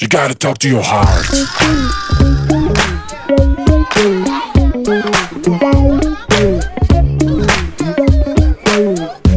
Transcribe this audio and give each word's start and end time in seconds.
You 0.00 0.06
gotta 0.06 0.34
talk 0.34 0.58
to 0.58 0.68
your 0.68 0.82
heart. 0.82 1.26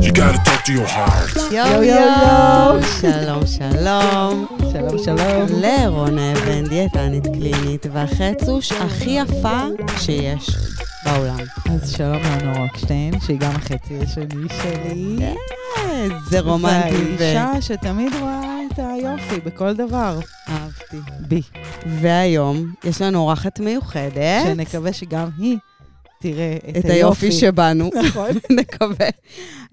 You 0.06 0.12
gotta 0.14 0.38
talk 0.46 0.64
to 0.66 0.72
your 0.72 0.86
heart. 0.86 1.54
יואו 1.54 1.84
יואו, 1.84 2.84
שלום 3.02 3.46
שלום. 3.48 4.46
שלום, 4.72 5.04
שלום. 5.06 5.48
לרון 5.62 6.20
אבן, 6.20 6.68
דיאטנית 6.68 7.28
קלינית, 7.28 7.86
והחצוש 7.94 8.72
הכי 8.72 9.10
יפה 9.10 9.64
שיש 9.98 10.50
בעולם. 11.06 11.40
אז 11.72 11.92
שלום 11.92 12.18
לאנו 12.24 12.62
רוקשטיין, 12.64 13.20
שהיא 13.20 13.40
גם 13.40 13.52
החצי 13.56 13.94
השני 14.04 14.48
שלי. 14.62 15.26
איזה 15.86 16.40
רומנטי. 16.40 16.96
ו- 16.96 17.16
והאישה 17.18 17.62
שתמיד 17.62 18.14
רואה 18.20 18.51
את 18.74 18.80
היופי 18.80 19.40
בכל 19.40 19.74
דבר. 19.74 20.20
אהבתי. 20.50 20.98
בי. 21.28 21.42
והיום 21.86 22.74
יש 22.84 23.02
לנו 23.02 23.20
אורחת 23.20 23.60
מיוחדת. 23.60 24.44
שנקווה 24.46 24.94
שגם 24.94 25.30
היא 25.38 25.58
תראה 26.22 26.58
את, 26.70 26.78
את 26.78 26.86
היופי 26.86 27.32
שבנו. 27.32 27.90
נכון. 28.08 28.30
נקווה. 28.60 29.06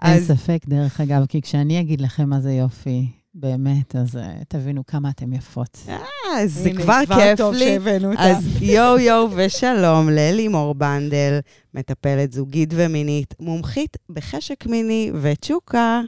אין 0.03 0.17
אז 0.17 0.27
ספק, 0.27 0.59
דרך 0.67 1.01
אגב, 1.01 1.27
כי 1.29 1.43
כשאני 1.43 1.81
אגיד 1.81 2.01
לכם 2.01 2.29
מה 2.29 2.41
זה 2.41 2.53
יופי, 2.53 3.07
באמת, 3.35 3.97
אז 3.97 4.17
uh, 4.17 4.45
תבינו 4.49 4.87
כמה 4.87 5.11
אתן 5.11 5.33
יפות. 5.33 5.79
אה, 5.89 6.47
זה 6.47 6.69
הנה, 6.69 6.83
כבר 6.83 7.01
כיף 7.17 7.39
טוב 7.39 7.55
לי. 7.55 7.65
שהבאנו 7.65 8.11
אותה. 8.11 8.23
אז 8.23 8.63
יואו 8.63 8.99
יואו 8.99 9.29
ושלום 9.37 10.09
ללימור 10.09 10.75
בנדל, 10.75 11.39
מטפלת 11.75 12.33
זוגית 12.33 12.71
ומינית, 12.73 13.35
מומחית 13.41 13.97
בחשק 14.11 14.67
מיני 14.67 15.13
וצ'וקה. 15.23 16.01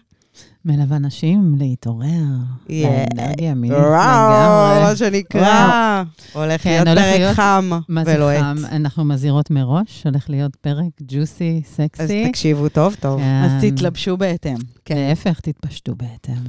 מלווה 0.64 0.98
נשים 0.98 1.54
להתעורר. 1.58 2.24
לאנרגיה 2.68 3.54
מינית 3.54 3.78
וואו, 3.78 3.90
מה 3.90 4.78
לגמרי. 4.80 4.96
שנקרא. 4.96 6.02
הולך 6.32 6.62
כן, 6.62 6.84
להיות 6.84 6.98
פרק 6.98 7.36
חם 7.36 7.70
ולוהט. 8.06 8.40
חם? 8.42 8.56
אנחנו 8.72 9.04
מזהירות 9.04 9.50
מראש, 9.50 10.04
הולך 10.04 10.30
להיות 10.30 10.56
פרק 10.56 10.92
ג'וסי, 11.02 11.62
אז 11.64 11.74
סקסי. 11.74 12.28
תקשיבו 12.28 12.68
טוב 12.68 12.96
טוב. 13.00 13.20
כן. 13.20 13.42
אז 13.44 13.64
תתלבשו 13.64 14.16
בהתאם. 14.16 14.56
כן. 14.84 14.96
להפך, 14.96 15.40
תתפשטו 15.40 15.94
בהתאם. 15.94 16.44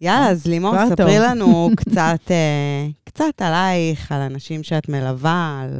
יאללה, 0.00 0.28
אז 0.28 0.46
לימור, 0.46 0.74
ספרי. 0.88 1.18
לנו 1.18 1.70
קצת, 1.76 2.30
אה, 2.30 2.86
קצת 3.04 3.42
עלייך, 3.42 4.12
על 4.12 4.20
אנשים 4.20 4.62
שאת 4.62 4.88
מלווה, 4.88 5.60
על... 5.62 5.78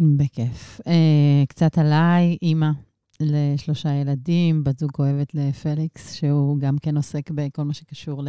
בכיף. 0.00 0.80
אה, 0.86 0.92
קצת 1.48 1.78
עליי, 1.78 2.36
אימא 2.42 2.70
לשלושה 3.20 3.94
ילדים, 3.94 4.64
בת 4.64 4.78
זוג 4.78 4.90
אוהבת 4.98 5.34
לפליקס, 5.34 6.14
שהוא 6.14 6.58
גם 6.58 6.78
כן 6.78 6.96
עוסק 6.96 7.30
בכל 7.30 7.62
מה 7.62 7.74
שקשור 7.74 8.22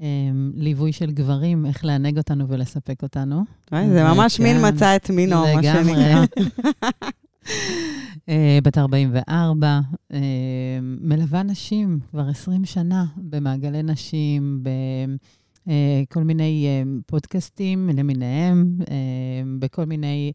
לליווי 0.00 0.92
של 0.92 1.10
גברים, 1.10 1.66
איך 1.66 1.84
לענג 1.84 2.18
אותנו 2.18 2.48
ולספק 2.48 3.02
אותנו. 3.02 3.42
אה, 3.72 3.88
זה 3.88 4.04
ממש 4.04 4.40
מין 4.40 4.56
כן. 4.56 4.74
מצא 4.74 4.96
את 4.96 5.10
מינו, 5.10 5.36
מה. 5.36 5.62
שנקרא. 5.62 6.24
אה, 8.28 8.58
בת 8.62 8.78
44, 8.78 9.80
אה, 10.12 10.18
מלווה 10.82 11.42
נשים 11.42 11.98
כבר 12.10 12.28
20 12.28 12.64
שנה 12.64 13.04
במעגלי 13.16 13.82
נשים, 13.82 14.62
בכל 15.66 16.22
מיני 16.22 16.66
אה, 16.66 16.82
פודקאסטים 17.06 17.90
למיניהם, 17.96 18.76
אה, 18.90 19.42
בכל 19.58 19.84
מיני 19.84 20.32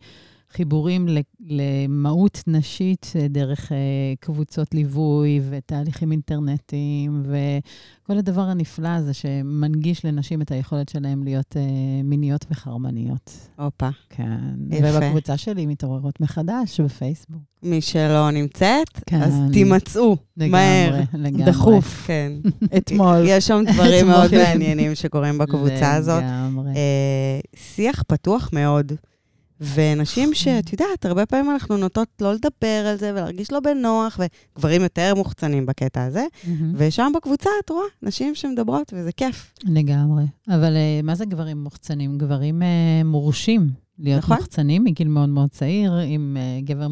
חיבורים 0.56 1.08
למהות 1.40 2.44
נשית 2.48 3.14
דרך 3.30 3.72
אה, 3.72 3.78
קבוצות 4.20 4.74
ליווי 4.74 5.42
ותהליכים 5.50 6.12
אינטרנטיים, 6.12 7.24
וכל 7.26 8.18
הדבר 8.18 8.42
הנפלא 8.42 8.88
הזה 8.88 9.14
שמנגיש 9.14 10.06
לנשים 10.06 10.42
את 10.42 10.52
היכולת 10.52 10.90
שלהן 10.90 11.24
להיות 11.24 11.58
אה, 11.58 11.62
מיניות 12.04 12.46
וחרמניות. 12.52 13.50
הופה. 13.56 13.90
כן. 14.10 14.40
יפה. 14.72 14.98
ובקבוצה 14.98 15.38
שלי 15.38 15.66
מתעוררות 15.66 16.22
מחדש 16.22 16.80
בפייסבוק. 16.80 17.42
מי 17.64 17.82
שלא 17.82 18.32
נמצאת, 18.32 18.88
כן. 19.06 19.22
אז 19.22 19.34
תימצאו, 19.54 20.18
מהר. 20.38 20.92
לגמרי, 20.92 21.06
לגמרי. 21.14 21.46
דחוף. 21.46 22.04
כן. 22.08 22.32
אתמול. 22.78 23.24
יש 23.30 23.48
שם 23.48 23.64
דברים 23.74 24.00
אתמול. 24.00 24.18
מאוד 24.18 24.32
מעניינים 24.32 24.96
שקורים 24.96 25.38
בקבוצה 25.38 25.94
הזאת. 25.94 26.24
לגמרי. 26.24 26.72
אה, 26.76 27.40
שיח 27.56 28.04
פתוח 28.08 28.50
מאוד. 28.54 28.92
ונשים 29.62 30.34
שאת 30.34 30.74
יודעת, 30.74 31.06
הרבה 31.06 31.26
פעמים 31.26 31.52
אנחנו 31.52 31.78
נוטות 31.78 32.08
לא 32.22 32.34
לדבר 32.34 32.88
על 32.88 32.98
זה 32.98 33.12
ולהרגיש 33.12 33.52
לא 33.52 33.60
בנוח, 33.60 34.20
וגברים 34.56 34.82
יותר 34.82 35.16
מוחצנים 35.16 35.66
בקטע 35.66 36.04
הזה. 36.04 36.26
ושם 36.74 37.12
בקבוצה 37.16 37.50
את 37.66 37.70
רואה 37.70 37.86
נשים 38.02 38.36
שמדברות, 38.36 38.94
וזה 38.96 39.12
כיף. 39.12 39.54
לגמרי. 39.64 40.24
אבל 40.48 40.76
אה, 40.76 41.00
מה 41.04 41.16
זה 41.16 41.26
גברים 41.26 41.64
מוחצנים? 41.64 42.18
גברים 42.18 42.62
אה, 42.62 43.02
מורשים 43.06 43.70
להיות 44.00 44.24
נכון. 44.24 44.38
מוחצנים 44.38 44.84
מגיל 44.84 45.08
מאוד 45.08 45.30
מאוד 45.30 45.50
צעיר. 45.50 46.04
אם 46.04 46.38
אה, 46.40 46.62
גבר 46.62 46.88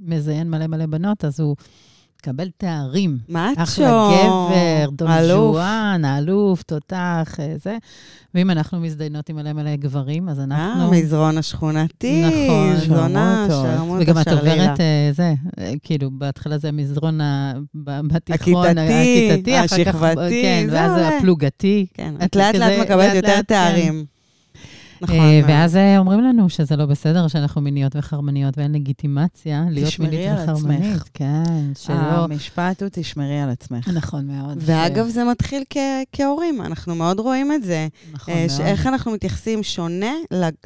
מזיין 0.00 0.50
מלא 0.50 0.66
מלא 0.66 0.86
בנות, 0.86 1.24
אז 1.24 1.40
הוא 1.40 1.56
מקבל 2.22 2.48
תארים. 2.56 3.18
מאצ'ו. 3.28 3.62
אחלה 3.62 4.10
גבר, 4.12 4.90
דון. 4.90 5.08
ז'ואן, 5.26 6.02
האלוף, 6.04 6.62
תותח, 6.62 7.34
אה, 7.40 7.54
זה. 7.62 7.76
ואם 8.34 8.50
אנחנו 8.50 8.80
מזדיינות 8.80 9.28
עם 9.28 9.36
מלא 9.36 9.52
מלא 9.52 9.76
גברים, 9.76 10.28
אז 10.28 10.38
אה, 10.38 10.44
אנחנו... 10.44 10.82
המזרון 10.82 11.38
השכונתי, 11.38 12.24
נכון. 12.26 12.76
זונה. 12.76 13.46
שרמוטה 13.50 14.02
וגם 14.02 14.18
את. 14.18 14.28
עוברת, 14.28 14.80
אה, 14.80 15.10
זה, 15.12 15.34
אה, 15.60 15.72
כאילו, 15.82 16.10
בהתחלה 16.12 16.58
זה 16.58 16.68
המזרון 16.68 17.20
בתיכון, 17.74 18.78
הכיתתי, 18.78 19.56
השכבתי, 19.56 20.42
כן, 20.42 20.66
ואז. 20.70 20.92
הפלוגתי. 21.18 21.86
כן, 21.94 22.14
את 22.24 22.36
לאט 22.36 22.54
לאט 22.54 22.72
מקבלת 22.80 23.14
יותר 23.14 23.36
לאט, 23.36 23.48
תארים. 23.48 24.17
נכון. 25.02 25.16
אה. 25.18 25.40
ואז 25.48 25.76
אה, 25.76 25.98
אומרים 25.98 26.20
לנו 26.20 26.48
שזה 26.48 26.76
לא 26.76 26.86
בסדר, 26.86 27.28
שאנחנו 27.28 27.60
מיניות 27.60 27.96
וחרמניות, 27.96 28.58
ואין 28.58 28.72
לגיטימציה 28.72 29.64
להיות 29.70 29.88
תשמרי 29.88 30.08
מינית 30.10 30.28
על 30.28 30.54
וחרמנית. 30.54 30.80
עצמך. 30.94 31.04
כן, 31.14 31.72
שלא... 31.78 31.94
המשפט 32.24 32.82
הוא 32.82 32.88
תשמרי 32.92 33.40
על 33.40 33.50
עצמך. 33.50 33.88
נכון 33.88 34.26
מאוד. 34.26 34.58
ואגב, 34.60 35.06
זה 35.08 35.24
מתחיל 35.24 35.62
כהורים, 36.12 36.62
אנחנו 36.62 36.94
מאוד 36.94 37.20
רואים 37.20 37.52
את 37.52 37.64
זה. 37.64 37.88
ש- 37.92 38.12
נכון 38.14 38.34
אה, 38.34 38.40
מאוד. 38.46 38.50
שאיך 38.56 38.86
אנחנו 38.86 39.12
מתייחסים 39.12 39.62
שונה 39.62 40.12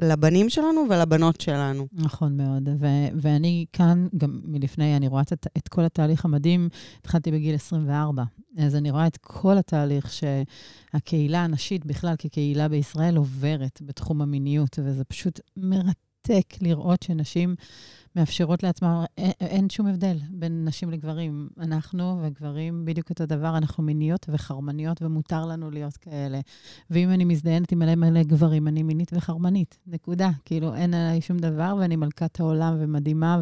לבנים 0.00 0.50
שלנו 0.50 0.84
ולבנות 0.90 1.40
שלנו. 1.40 1.86
נכון 1.92 2.36
מאוד, 2.36 2.68
ואני 3.20 3.64
כאן, 3.72 4.06
גם 4.16 4.40
מלפני, 4.44 4.96
אני 4.96 5.08
רואה 5.08 5.22
את, 5.58 5.68
כל 5.68 5.84
התהליך 5.84 6.24
המדהים, 6.24 6.68
התחלתי 7.00 7.30
בגיל 7.30 7.54
24, 7.54 8.22
אז 8.58 8.76
אני 8.76 8.90
רואה 8.90 9.06
את 9.06 9.16
כל 9.20 9.58
התהליך 9.58 10.12
שהקהילה 10.92 11.44
הנשית 11.44 11.86
בכלל, 11.86 12.14
כקהילה 12.18 12.68
בישראל, 12.68 13.16
עוברת 13.16 13.82
בתחום 13.82 14.22
המיניות, 14.22 14.78
וזה 14.84 15.04
פשוט 15.04 15.40
מרתק 15.56 16.54
לראות 16.60 17.02
שנשים 17.02 17.54
מאפשרות 18.16 18.62
לעצמן, 18.62 19.04
אין, 19.18 19.32
אין 19.40 19.70
שום 19.70 19.86
הבדל 19.86 20.16
בין 20.30 20.64
נשים 20.64 20.90
לגברים. 20.90 21.48
אנחנו 21.60 22.20
וגברים 22.22 22.84
בדיוק 22.84 23.10
אותו 23.10 23.26
דבר, 23.26 23.56
אנחנו 23.56 23.82
מיניות 23.82 24.26
וחרמניות, 24.28 25.02
ומותר 25.02 25.46
לנו 25.46 25.70
להיות 25.70 25.96
כאלה. 25.96 26.40
ואם 26.90 27.10
אני 27.10 27.24
מזדיינת 27.24 27.72
עם 27.72 27.78
מלא 27.78 27.94
מלא 27.94 28.22
גברים, 28.22 28.68
אני 28.68 28.82
מינית 28.82 29.10
וחרמנית, 29.14 29.78
נקודה. 29.86 30.30
כאילו, 30.44 30.74
אין 30.74 30.94
עליי 30.94 31.20
שום 31.20 31.38
דבר, 31.38 31.76
ואני 31.80 31.96
מלכת 31.96 32.40
העולם 32.40 32.76
ומדהימה 32.78 33.40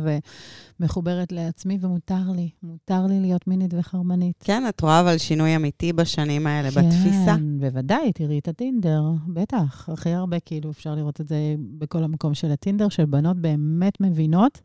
ומחוברת 0.80 1.32
לעצמי, 1.32 1.78
ומותר 1.80 2.30
לי, 2.36 2.50
מותר 2.62 3.06
לי 3.06 3.20
להיות 3.20 3.46
מינית 3.46 3.74
וחרמנית. 3.74 4.34
כן, 4.44 4.62
את 4.68 4.80
רואה 4.80 5.00
אבל 5.00 5.18
שינוי 5.18 5.56
אמיתי 5.56 5.92
בשנים 5.92 6.46
האלה, 6.46 6.68
בתפיסה. 6.68 7.36
בוודאי, 7.60 8.12
תראי 8.12 8.38
את 8.38 8.48
הטינדר, 8.48 9.02
בטח. 9.28 9.88
הכי 9.92 10.10
הרבה, 10.10 10.40
כאילו, 10.40 10.70
אפשר 10.70 10.94
לראות 10.94 11.20
את 11.20 11.28
זה 11.28 11.36
בכל 11.78 12.04
המקום 12.04 12.34
של 12.34 12.50
הטינדר, 12.50 12.88
של 12.88 13.04
בנות 13.04 13.36
באמת 13.36 14.00
מבינות. 14.00 14.60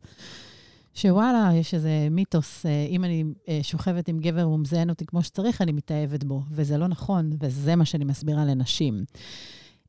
שוואלה, 0.94 1.50
יש 1.54 1.74
איזה 1.74 2.08
מיתוס, 2.12 2.66
אה, 2.66 2.88
אם 2.90 3.04
אני 3.04 3.24
אה, 3.50 3.60
שוכבת 3.64 4.08
עם 4.08 4.20
גבר 4.20 4.48
והוא 4.48 4.60
מזיין 4.60 4.90
אותי 4.90 5.06
כמו 5.06 5.24
שצריך, 5.24 5.62
אני 5.62 5.72
מתאהבת 5.72 6.24
בו. 6.24 6.42
וזה 6.52 6.78
לא 6.78 6.88
נכון, 6.88 7.30
וזה 7.40 7.76
מה 7.76 7.86
שאני 7.86 8.06
מסבירה 8.06 8.46
לנשים. 8.46 9.04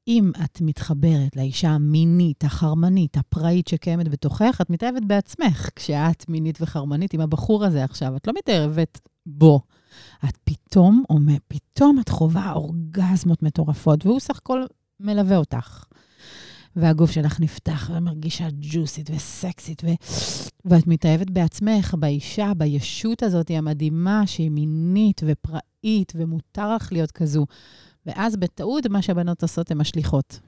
אם 0.08 0.30
את 0.44 0.60
מתחברת 0.60 1.36
לאישה 1.36 1.68
המינית, 1.68 2.44
החרמנית, 2.44 3.16
הפראית 3.16 3.68
שקיימת 3.68 4.08
בתוכך, 4.08 4.58
את 4.62 4.70
מתאהבת 4.70 5.02
בעצמך. 5.04 5.68
כשאת 5.76 6.28
מינית 6.28 6.58
וחרמנית 6.60 7.14
עם 7.14 7.20
הבחור 7.20 7.64
הזה 7.64 7.84
עכשיו, 7.84 8.16
את 8.16 8.26
לא 8.26 8.32
מתאהבת 8.38 9.00
בו. 9.26 9.60
את 10.24 10.36
פתאום, 10.44 11.04
או 11.10 11.16
פתאום 11.48 12.00
את 12.00 12.08
חווה 12.08 12.52
אורגזמות 12.52 13.42
מטורפות, 13.42 14.06
והוא 14.06 14.20
סך 14.20 14.36
הכל 14.36 14.64
מלווה 15.00 15.36
אותך. 15.36 15.84
והגוף 16.76 17.10
שלך 17.10 17.40
נפתח, 17.40 17.90
ואת 17.92 18.02
מרגישה 18.02 18.48
ג'וסית 18.60 19.10
וסקסית, 19.10 19.82
ו... 19.84 19.88
ואת 20.64 20.86
מתאהבת 20.86 21.30
בעצמך, 21.30 21.94
באישה, 21.98 22.52
בישות 22.56 23.22
הזאת 23.22 23.50
המדהימה, 23.50 24.26
שהיא 24.26 24.50
מינית 24.50 25.20
ופראית, 25.26 26.12
ומותר 26.16 26.74
לך 26.74 26.92
להיות 26.92 27.10
כזו. 27.10 27.46
ואז 28.06 28.36
בטעות, 28.36 28.86
מה 28.86 29.02
שהבנות 29.02 29.42
עושות 29.42 29.70
הן 29.70 29.78
משליכות. 29.78 30.40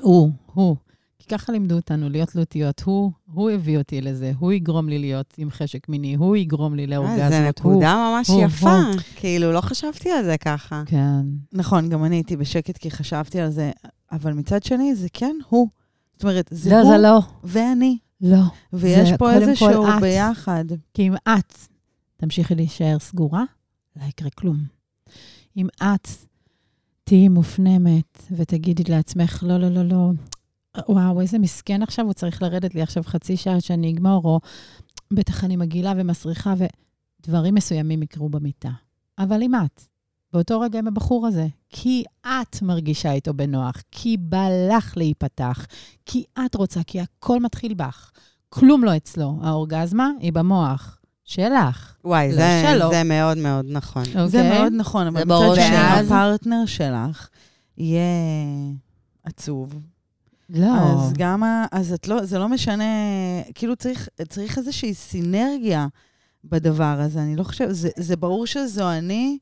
הוא, 0.00 0.30
הוא, 0.46 0.76
כי 1.18 1.26
ככה 1.26 1.52
לימדו 1.52 1.74
אותנו, 1.74 2.08
להיות 2.08 2.28
תלותיות. 2.28 2.82
הוא, 2.84 3.12
הוא 3.32 3.50
הביא 3.50 3.78
אותי 3.78 4.00
לזה, 4.00 4.32
הוא 4.38 4.52
יגרום 4.52 4.88
לי 4.88 4.98
להיות 4.98 5.34
עם 5.38 5.50
חשק 5.50 5.88
מיני, 5.88 6.14
הוא 6.14 6.36
יגרום 6.36 6.74
לי 6.74 6.82
אה, 6.82 6.86
לאורגזמות. 6.86 7.32
זו 7.32 7.48
נקודה 7.48 7.94
ממש 7.94 8.28
הוא, 8.28 8.42
יפה. 8.42 8.70
הוא. 8.70 9.00
כאילו, 9.16 9.52
לא 9.52 9.60
חשבתי 9.60 10.10
על 10.10 10.24
זה 10.24 10.36
ככה. 10.38 10.82
כן. 10.86 11.26
נכון, 11.52 11.88
גם 11.88 12.04
אני 12.04 12.16
הייתי 12.16 12.36
בשקט 12.36 12.78
כי 12.78 12.90
חשבתי 12.90 13.40
על 13.40 13.50
זה, 13.50 13.70
אבל 14.12 14.32
מצד 14.32 14.62
שני, 14.62 14.94
זה 14.94 15.08
כן 15.12 15.36
הוא. 15.48 15.68
זאת 16.14 16.22
אומרת, 16.22 16.48
זה 16.50 16.70
לא, 16.70 16.76
הוא 16.76 16.90
זה 16.90 16.98
לא. 16.98 17.20
ואני. 17.44 17.98
לא. 18.20 18.42
ויש 18.72 19.12
פה 19.18 19.32
איזשהו. 19.32 19.84
ביחד. 20.00 20.64
כי 20.94 21.08
אם 21.08 21.14
את 21.14 21.58
תמשיכי 22.16 22.54
להישאר 22.54 22.98
סגורה, 22.98 23.44
לא 23.96 24.04
יקרה 24.04 24.30
כלום. 24.30 24.56
אם 25.56 25.66
את 25.82 26.08
תהיי 27.08 27.28
מופנמת 27.28 28.22
ותגידי 28.30 28.82
לעצמך, 28.88 29.44
לא, 29.46 29.58
לא, 29.58 29.68
לא, 29.68 29.84
לא, 29.84 30.10
וואו, 30.88 31.20
איזה 31.20 31.38
מסכן 31.38 31.82
עכשיו, 31.82 32.04
הוא 32.04 32.12
צריך 32.12 32.42
לרדת 32.42 32.74
לי 32.74 32.82
עכשיו 32.82 33.02
חצי 33.02 33.36
שעה 33.36 33.60
שאני 33.60 33.90
אגמור, 33.90 34.24
או 34.24 34.40
בטח 35.12 35.44
אני 35.44 35.56
מגעילה 35.56 35.92
ומסריחה, 35.96 36.54
ודברים 37.20 37.54
מסוימים 37.54 38.02
יקרו 38.02 38.28
במיטה. 38.28 38.70
אבל 39.18 39.42
אם 39.42 39.54
את, 39.54 39.82
באותו 40.32 40.60
רגע 40.60 40.78
עם 40.78 40.88
הבחור 40.88 41.26
הזה, 41.26 41.46
כי 41.68 42.04
את 42.26 42.62
מרגישה 42.62 43.12
איתו 43.12 43.34
בנוח, 43.34 43.82
כי 43.90 44.16
בא 44.16 44.48
לך 44.70 44.96
להיפתח, 44.96 45.66
כי 46.06 46.24
את 46.46 46.54
רוצה, 46.54 46.80
כי 46.82 47.00
הכל 47.00 47.40
מתחיל 47.40 47.74
בך. 47.74 48.10
כלום 48.48 48.84
לא 48.84 48.96
אצלו. 48.96 49.38
האורגזמה 49.42 50.10
היא 50.20 50.32
במוח 50.32 50.97
שלך. 51.28 51.94
וואי, 52.04 52.28
לא, 52.28 52.34
זה. 52.36 52.88
זה 52.90 53.02
מאוד 53.04 53.38
מאוד 53.38 53.66
נכון. 53.68 54.02
אוקיי? 54.06 54.28
זה 54.28 54.42
מאוד 54.50 54.72
נכון, 54.76 55.06
אבל 55.06 55.18
זה 55.18 55.24
מצד 55.24 55.28
ברור 55.28 55.54
שני, 55.54 55.64
ואז- 55.74 56.06
הפרטנר 56.06 56.66
שלך 56.66 57.28
יהיה 57.78 58.02
עצוב. 59.24 59.74
לא. 60.50 60.74
אז 61.04 61.12
גם, 61.12 61.42
ה- 61.42 61.66
אז 61.72 61.92
את 61.92 62.08
לא, 62.08 62.24
זה 62.24 62.38
לא 62.38 62.48
משנה, 62.48 62.84
כאילו 63.54 63.76
צריך, 63.76 64.08
צריך 64.28 64.58
איזושהי 64.58 64.94
סינרגיה 64.94 65.86
בדבר 66.44 66.96
הזה. 67.00 67.22
אני 67.22 67.36
לא 67.36 67.42
חושבת, 67.44 67.68
זה, 67.74 67.88
זה 67.96 68.16
ברור 68.16 68.46
שזו 68.46 68.90
אני, 68.90 69.38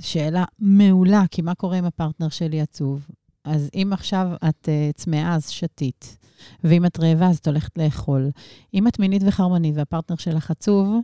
שאלה 0.00 0.44
מעולה, 0.58 1.22
כי 1.30 1.42
מה 1.42 1.54
קורה 1.54 1.78
אם 1.78 1.84
הפרטנר 1.84 2.28
שלי 2.28 2.60
עצוב? 2.60 3.06
אז 3.44 3.70
אם 3.74 3.90
עכשיו 3.92 4.28
את 4.48 4.68
uh, 4.68 4.96
צמאה, 4.96 5.34
אז 5.34 5.48
שתית. 5.48 6.18
ואם 6.64 6.86
את 6.86 6.98
רעבה, 6.98 7.28
אז 7.28 7.38
את 7.38 7.46
הולכת 7.46 7.78
לאכול. 7.78 8.30
אם 8.74 8.88
את 8.88 8.98
מינית 8.98 9.22
וחרמנית 9.26 9.74
והפרטנר 9.76 10.16
שלך 10.16 10.50
עצוב, 10.50 11.00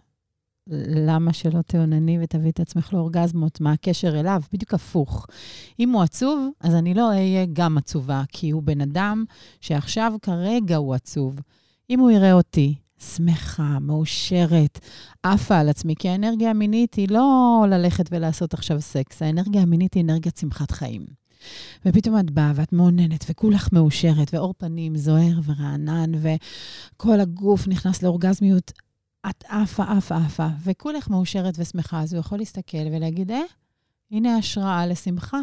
למה 1.07 1.33
שלא 1.33 1.63
תאונני 1.63 2.19
ותביאי 2.23 2.51
את 2.51 2.61
עצמך 2.61 2.93
לאורגזמות? 2.93 3.61
מה 3.61 3.73
הקשר 3.73 4.21
אליו? 4.21 4.43
בדיוק 4.53 4.75
הפוך. 4.75 5.27
אם 5.81 5.91
הוא 5.91 6.03
עצוב, 6.03 6.49
אז 6.61 6.75
אני 6.75 6.95
לא 6.95 7.09
אהיה 7.09 7.47
גם 7.53 7.79
עצובה, 7.79 8.23
כי 8.29 8.51
הוא 8.51 8.63
בן 8.63 8.81
אדם 8.81 9.25
שעכשיו 9.61 10.13
כרגע 10.23 10.77
הוא 10.77 10.95
עצוב. 10.95 11.37
אם 11.91 12.01
הוא 12.01 12.11
יראה 12.11 12.33
אותי 12.33 12.75
שמחה, 13.17 13.79
מאושרת, 13.81 14.79
עפה 15.23 15.59
על 15.59 15.69
עצמי, 15.69 15.95
כי 15.99 16.09
האנרגיה 16.09 16.51
המינית 16.51 16.95
היא 16.95 17.09
לא 17.11 17.65
ללכת 17.71 18.09
ולעשות 18.11 18.55
עכשיו 18.55 18.81
סקס, 18.81 19.23
האנרגיה 19.23 19.63
המינית 19.63 19.95
היא 19.95 20.05
אנרגיית 20.05 20.37
שמחת 20.37 20.71
חיים. 20.71 21.07
ופתאום 21.87 22.19
את 22.19 22.31
באה 22.31 22.53
ואת 22.55 22.73
מאוננת 22.73 23.25
וכולך 23.31 23.73
מאושרת, 23.73 24.35
ועור 24.35 24.55
פנים 24.59 24.97
זוהר 24.97 25.41
ורענן, 25.45 26.13
וכל 26.15 27.21
הגוף 27.21 27.69
נכנס 27.69 28.03
לאורגזמיות, 28.03 28.73
את 29.31 29.45
עפה, 29.49 29.85
עפה, 29.85 30.17
עפה, 30.17 30.47
וכולך 30.65 31.11
מאושרת 31.11 31.55
ושמחה, 31.59 32.01
אז 32.01 32.13
הוא 32.13 32.21
יכול 32.21 32.39
להסתכל 32.39 32.87
ולהגיד, 32.93 33.31
אה, 33.31 33.43
הנה 34.11 34.37
השראה 34.37 34.87
לשמחה. 34.87 35.41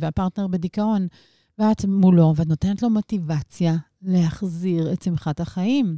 והפרטנר 0.00 0.46
בדיכאון, 0.46 1.06
ואת 1.58 1.84
מולו, 1.84 2.32
ואת 2.36 2.46
נותנת 2.46 2.82
לו 2.82 2.90
מוטיבציה 2.90 3.76
להחזיר 4.02 4.92
את 4.92 5.02
שמחת 5.02 5.40
החיים. 5.40 5.96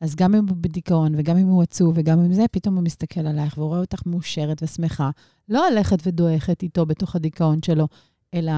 אז 0.00 0.14
גם 0.14 0.34
אם 0.34 0.48
הוא 0.48 0.56
בדיכאון, 0.60 1.14
וגם 1.16 1.36
אם 1.36 1.46
הוא 1.46 1.62
עצוב, 1.62 1.92
וגם 1.96 2.20
אם 2.20 2.32
זה, 2.32 2.44
פתאום 2.52 2.74
הוא 2.74 2.84
מסתכל 2.84 3.26
עלייך 3.26 3.58
והוא 3.58 3.68
רואה 3.68 3.80
אותך 3.80 4.06
מאושרת 4.06 4.62
ושמחה. 4.62 5.10
לא 5.48 5.66
הלכת 5.66 5.98
ודועכת 6.06 6.62
איתו 6.62 6.86
בתוך 6.86 7.16
הדיכאון 7.16 7.62
שלו, 7.62 7.88
אלא 8.34 8.52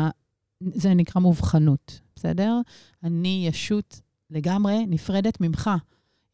זה 0.61 0.95
נקרא 0.95 1.23
מובחנות, 1.23 2.01
בסדר? 2.17 2.61
אני 3.05 3.45
ישות 3.49 4.01
לגמרי 4.31 4.87
נפרדת 4.87 5.41
ממך. 5.41 5.71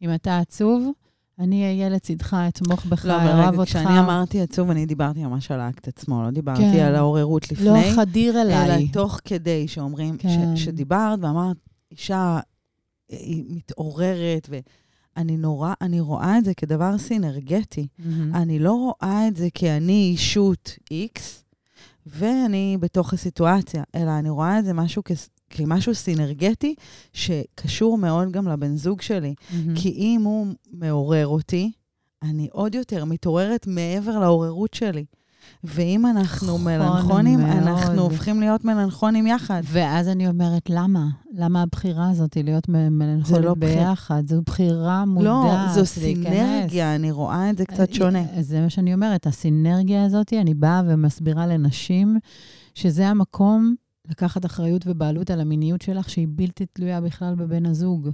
אם 0.03 0.15
אתה 0.15 0.39
עצוב, 0.39 0.91
אני 1.39 1.65
אהיה 1.65 1.89
לצידך, 1.89 2.37
אתמוך 2.49 2.87
בך, 2.87 3.05
לא, 3.05 3.13
רגע, 3.13 3.49
אותך. 3.59 3.71
כשאני 3.71 3.99
אמרתי 4.01 4.41
עצוב, 4.41 4.71
אני 4.71 4.87
דיברתי 4.87 5.25
ממש 5.25 5.51
על 5.51 5.61
האקט 5.61 5.89
עצמו, 5.89 6.23
לא 6.23 6.31
דיברתי 6.31 6.61
כן. 6.61 6.79
על 6.85 6.95
העוררות 6.95 7.53
לא 7.53 7.57
לפני, 7.79 7.93
חדיר 7.97 8.43
אלא 8.43 8.53
אליי. 8.53 8.89
תוך 8.89 9.21
כדי 9.25 9.69
שאומרים, 9.69 10.17
כן. 10.19 10.57
ש- 10.57 10.65
שדיברת 10.65 11.19
ואמרת, 11.23 11.57
אישה, 11.91 12.41
היא 13.09 13.45
מתעוררת, 13.49 14.49
ואני 15.17 15.37
נורא, 15.37 15.73
אני 15.81 16.01
רואה 16.01 16.39
את 16.39 16.45
זה 16.45 16.55
כדבר 16.55 16.99
סינרגטי. 16.99 17.87
מהמם. 17.99 18.35
אני 18.35 18.59
לא 18.59 18.73
רואה 18.73 19.29
את 19.29 19.37
זה 19.37 19.49
כי 19.55 19.71
אני 19.71 20.09
אישות 20.13 20.79
X, 20.93 21.21
ואני 22.07 22.77
בתוך 22.81 23.13
הסיטואציה, 23.13 23.83
אלא 23.95 24.11
אני 24.19 24.31
רואה 24.31 24.59
את 24.59 24.65
זה 24.65 24.73
משהו 24.73 25.03
כס- 25.05 25.29
כמשהו 25.51 25.95
סינרגטי, 25.95 26.75
שקשור 27.13 27.99
מאוד 27.99 28.33
גם 28.33 28.49
לבן 28.49 28.77
זוג 28.77 29.01
שלי. 29.01 29.35
מהמם. 29.51 29.75
כי 29.77 29.89
אם 29.89 30.21
הוא 30.25 30.47
מעורר 30.73 31.27
אותי, 31.27 31.73
אני 32.23 32.49
עוד 32.53 32.75
יותר 32.75 33.05
מתעוררת 33.05 33.67
מעבר 33.67 34.19
לעוררות 34.19 34.75
שלי. 34.75 35.05
ואם 35.65 36.07
אנחנו 36.07 36.47
נכון 36.47 36.65
מלנכונים, 36.65 37.41
מאוד. 37.41 37.57
אנחנו 37.57 38.03
הופכים 38.03 38.41
להיות 38.41 38.65
מלנכונים 38.65 39.27
יחד. 39.27 39.63
ואז 39.65 40.09
אני 40.09 40.29
אומרת, 40.29 40.71
למה? 40.71 41.07
למה 41.35 41.63
הבחירה 41.63 42.11
הזאת 42.11 42.35
היא 42.35 42.45
להיות 42.45 42.69
מ- 42.69 42.99
מלנכולית 42.99 43.45
לא. 43.45 43.55
ביחד? 43.55 44.23
זו 44.27 44.43
בחירה 44.47 45.05
מודעת. 45.05 45.25
לא, 45.25 45.85
זו 45.85 46.01
להיכנס. 46.03 46.25
סינרגיה, 46.27 46.95
אני 46.95 47.11
רואה 47.11 47.51
את 47.51 47.59
זה 47.59 47.65
קצת 47.65 47.93
שונה. 47.93 48.23
אז 48.35 48.47
זה 48.47 48.61
מה 48.61 48.71
שאני 48.71 48.95
אומרת, 48.95 49.27
הסינרגיה 49.27 50.05
הזאת, 50.05 50.33
אני 50.33 50.55
באה 50.55 50.83
ומסבירה 50.87 51.47
לנשים 51.47 52.19
שזה 52.75 53.09
המקום 53.09 53.75
לקחת 54.11 54.47
אחריות 54.47 54.83
ובעלות 54.87 55.31
על 55.31 55.41
המיניות 55.41 55.83
שלך, 55.83 56.11
שהיא 56.11 56.27
בלתי 56.31 56.67
תלויה 56.67 57.01
בכלל 57.01 57.35
בבן 57.35 57.67
הזוג. 57.67 58.09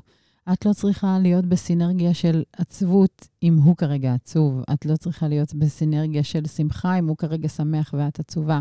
את 0.53 0.67
לא 0.67 0.73
צריכה 0.73 1.19
להיות 1.19 1.47
בסינרגיה 1.47 2.15
של 2.15 2.43
עצבות 2.53 3.29
אם 3.43 3.57
הוא 3.57 3.77
כרגע 3.77 4.15
עצוב. 4.15 4.63
את 4.73 4.87
לא 4.87 4.97
צריכה 4.97 5.29
להיות 5.29 5.55
בסינרגיה 5.55 6.23
של 6.23 6.47
שמחה 6.47 6.99
אם 6.99 7.09
הוא 7.09 7.17
כרגע 7.17 7.49
שמח 7.49 7.95
ואת 7.99 8.21
עצובה. 8.21 8.61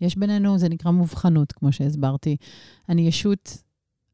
יש 0.00 0.16
בינינו, 0.16 0.58
זה 0.58 0.68
נקרא 0.68 0.90
מובחנות, 0.90 1.52
כמו 1.52 1.72
שהסברתי. 1.72 2.36
אני 2.88 3.02
ישות 3.08 3.62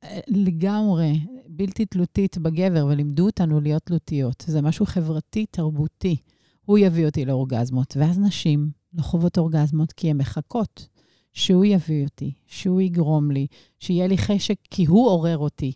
אה, 0.04 0.20
לגמרי 0.28 1.20
בלתי 1.48 1.86
תלותית 1.86 2.38
בגבר, 2.38 2.86
ולימדו 2.86 3.26
אותנו 3.26 3.60
להיות 3.60 3.82
תלותיות. 3.82 4.44
זה 4.46 4.62
משהו 4.62 4.86
חברתי, 4.86 5.46
תרבותי. 5.50 6.16
הוא 6.64 6.78
יביא 6.78 7.06
אותי 7.06 7.24
לאורגזמות. 7.24 7.96
ואז 7.96 8.18
נשים 8.18 8.70
לא 8.94 9.02
חוות 9.02 9.38
אורגזמות 9.38 9.92
כי 9.92 10.10
הן 10.10 10.16
מחכות 10.16 10.88
שהוא 11.32 11.64
יביא 11.64 12.04
אותי, 12.04 12.32
שהוא 12.46 12.80
יגרום 12.80 13.30
לי, 13.30 13.46
שיהיה 13.80 14.06
לי 14.06 14.18
חשק 14.18 14.56
כי 14.70 14.84
הוא 14.84 15.08
עורר 15.08 15.38
אותי. 15.38 15.72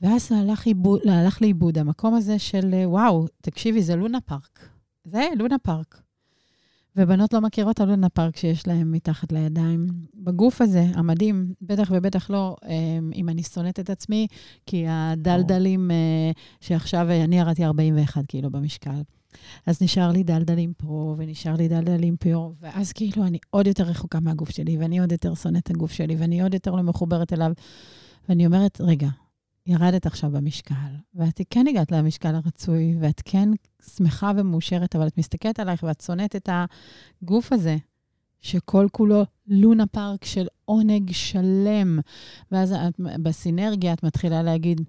ואז 0.00 0.32
הלך, 0.32 0.66
איבוד, 0.66 1.00
הלך 1.08 1.42
לאיבוד 1.42 1.78
המקום 1.78 2.14
הזה 2.14 2.38
של, 2.38 2.74
אה, 2.74 2.88
וואו, 2.88 3.26
תקשיבי, 3.40 3.82
זה 3.82 3.96
לונה 3.96 4.20
פארק. 4.20 4.68
זה 5.04 5.28
לונה 5.38 5.58
פארק. 5.58 6.06
ובנות 6.96 7.32
לא 7.32 7.40
מכירות 7.40 7.80
על 7.80 7.88
לונה 7.88 8.08
פארק 8.08 8.36
שיש 8.36 8.66
להן 8.66 8.90
מתחת 8.90 9.32
לידיים. 9.32 9.86
בגוף 10.14 10.60
הזה, 10.60 10.86
המדהים, 10.94 11.52
בטח 11.62 11.88
ובטח 11.94 12.30
לא 12.30 12.56
אה, 12.64 12.98
אם 13.14 13.28
אני 13.28 13.42
שונאת 13.42 13.80
את 13.80 13.90
עצמי, 13.90 14.26
כי 14.66 14.84
הדלדלים, 14.88 15.90
אה, 15.90 16.30
שעכשיו 16.60 17.10
אה, 17.10 17.24
אני 17.24 17.38
ירדתי 17.38 17.64
41 17.64 18.26
קילו 18.26 18.50
במשקל. 18.50 19.02
אז 19.66 19.82
נשאר 19.82 20.10
לי 20.12 20.22
דלדלים 20.22 20.72
פה, 20.76 21.14
ונשאר 21.18 21.54
לי 21.56 21.68
דלדלים 21.68 22.16
פה, 22.16 22.52
ואז 22.60 22.92
כאילו 22.92 23.26
אני 23.26 23.38
עוד 23.50 23.66
יותר 23.66 23.84
רחוקה 23.84 24.20
מהגוף 24.20 24.50
שלי, 24.50 24.78
ואני 24.78 24.98
עוד 24.98 25.12
יותר 25.12 25.34
שונאת 25.34 25.62
את 25.62 25.70
הגוף 25.70 25.92
שלי, 25.92 26.16
ואני 26.16 26.42
עוד 26.42 26.54
יותר 26.54 26.74
לא 26.74 26.82
מחוברת 26.82 27.32
אליו. 27.32 27.52
ואני 28.28 28.46
אומרת, 28.46 28.80
רגע, 28.80 29.08
ירדת 29.66 30.06
עכשיו 30.06 30.30
במשקל, 30.30 30.74
ואת 31.14 31.40
כן 31.50 31.66
הגעת 31.66 31.92
למשקל 31.92 32.34
הרצוי, 32.34 32.96
ואת 33.00 33.22
כן 33.24 33.48
שמחה 33.96 34.32
ומאושרת, 34.36 34.96
אבל 34.96 35.06
את 35.06 35.18
מסתכלת 35.18 35.60
עלייך 35.60 35.82
ואת 35.82 36.00
שונאת 36.00 36.36
את 36.36 36.48
הגוף 37.22 37.52
הזה, 37.52 37.76
שכל 38.40 38.86
כולו 38.92 39.24
לונה 39.46 39.86
פארק 39.86 40.24
של 40.24 40.46
עונג 40.64 41.12
שלם. 41.12 41.98
ואז 42.52 42.72
את, 42.72 43.00
בסינרגיה 43.22 43.92
את 43.92 44.02
מתחילה 44.02 44.42
להגיד, 44.42 44.80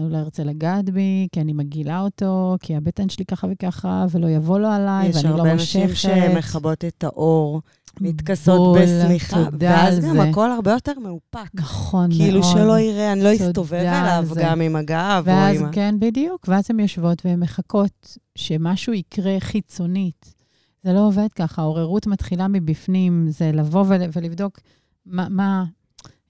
הוא 0.00 0.10
לא 0.10 0.18
ירצה 0.18 0.44
לגעת 0.44 0.90
בי, 0.90 1.28
כי 1.32 1.40
אני 1.40 1.52
מגעילה 1.52 2.00
אותו, 2.00 2.56
כי 2.60 2.76
הבטן 2.76 3.08
שלי 3.08 3.24
ככה 3.24 3.46
וככה, 3.50 4.06
ולא 4.10 4.28
יבוא 4.28 4.58
לו 4.58 4.68
עליי, 4.68 5.08
יש 5.08 5.16
ואני 5.16 5.28
לא 5.28 5.38
הרבה 5.38 5.54
מושכת. 5.54 5.90
נשים 5.90 5.94
שמכבות 5.94 6.84
את 6.84 7.04
האור, 7.04 7.62
מתכסות 8.00 8.78
בשמיכה, 8.78 9.44
ואז 9.58 10.00
גם 10.00 10.12
זה. 10.12 10.22
הכל 10.22 10.52
הרבה 10.52 10.72
יותר 10.72 10.92
מאופק. 11.02 11.50
נכון 11.54 12.08
מאוד. 12.08 12.20
כאילו 12.20 12.42
שלא 12.42 12.78
יראה, 12.78 13.12
אני 13.12 13.22
לא 13.22 13.34
אסתובב 13.34 13.74
אליו 13.74 14.24
זה. 14.34 14.40
גם 14.44 14.60
עם 14.60 14.76
הגב 14.76 15.24
או 15.26 15.32
ואז, 15.32 15.60
עם 15.60 15.66
ה... 15.66 15.72
כן, 15.72 15.94
בדיוק. 15.98 16.46
ואז 16.48 16.64
הן 16.70 16.80
יושבות 16.80 17.26
והן 17.26 17.40
מחכות 17.40 18.16
שמשהו 18.34 18.92
יקרה 18.92 19.36
חיצונית. 19.40 20.34
זה 20.82 20.92
לא 20.92 21.06
עובד 21.06 21.28
ככה, 21.34 21.62
העוררות 21.62 22.06
מתחילה 22.06 22.48
מבפנים, 22.48 23.26
זה 23.28 23.50
לבוא 23.52 23.84
ול, 23.88 24.00
ולבדוק 24.12 24.60
מה, 25.06 25.28
מה... 25.28 25.64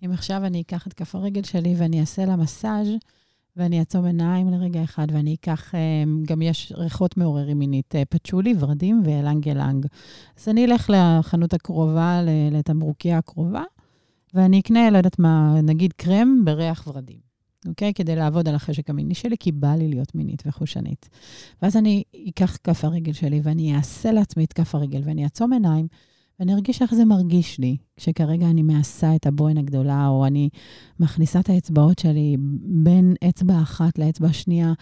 אם 0.05 0.13
עכשיו 0.13 0.45
אני 0.45 0.61
אקח 0.61 0.87
את 0.87 0.93
כף 0.93 1.15
הרגל 1.15 1.43
שלי 1.43 1.75
ואני 1.79 2.01
אעשה 2.01 2.25
לה 2.25 2.37
מסאז' 2.37 2.89
ואני 3.57 3.79
אעצום 3.81 4.05
עיניים 4.05 4.51
לרגע 4.51 4.85
אחד, 4.85 5.07
ואני 5.13 5.35
אקח, 5.35 5.75
אה, 5.75 5.81
גם 6.23 6.43
יש 6.43 6.73
ריחות 6.77 7.17
מעוררים 7.17 7.59
מינית, 7.59 7.95
אה, 7.95 8.03
פצ'ולי, 8.05 8.55
ורדים 8.59 9.03
ואלנג 9.05 9.49
אלנג. 9.49 9.87
אז 10.39 10.49
אני 10.49 10.65
אלך 10.65 10.91
לחנות 10.95 11.55
הקרובה, 11.55 12.21
לתמרוקיה 12.53 13.19
הקרובה, 13.19 13.63
ואני 14.35 14.61
אקנה, 14.61 14.91
לא 14.91 14.97
יודעת 14.97 15.19
מה, 15.19 15.61
נגיד 15.63 15.93
קרם 15.93 16.43
בריח 16.45 16.85
ורדים, 16.87 17.19
אוקיי? 17.69 17.95
כדי 17.95 18.17
לעבוד 18.17 18.49
על 18.49 18.55
החשק 18.55 18.91
המיני 18.91 19.15
שלי, 19.15 19.37
כי 19.41 19.53
בא 19.53 19.75
לי 19.75 19.89
להיות 19.89 20.15
מינית 20.15 20.43
וחושנית. 20.47 21.09
ואז 21.63 21.77
אני 21.77 22.03
אקח 22.29 22.57
כף 22.65 22.85
הרגל 22.85 23.13
שלי 23.13 23.41
ואני 23.43 23.77
אעשה 23.77 24.13
לעצמי 24.13 24.45
את 24.45 24.53
כף 24.53 24.75
הרגל, 24.75 25.01
ואני 25.05 25.25
אעצום 25.25 25.53
עיניים, 25.53 25.87
ואני 26.41 26.55
ארגיש 26.55 26.83
איך 26.83 26.95
זה 26.95 27.05
מרגיש 27.05 27.59
לי, 27.59 27.77
כשכרגע 27.97 28.51
אני 28.51 28.63
מעשה 28.63 29.17
את 29.17 29.27
הבוהן 29.27 29.59
הגדולה, 29.59 30.09
או 30.09 30.27
אני 30.27 30.49
מכניסה 31.01 31.41
את 31.41 31.51
האצבעות 31.51 31.99
שלי 31.99 32.37
בין 32.83 33.15
אצבע 33.29 33.63
אחת 33.63 33.99
לאצבע 33.99 34.29
השנייה. 34.29 34.73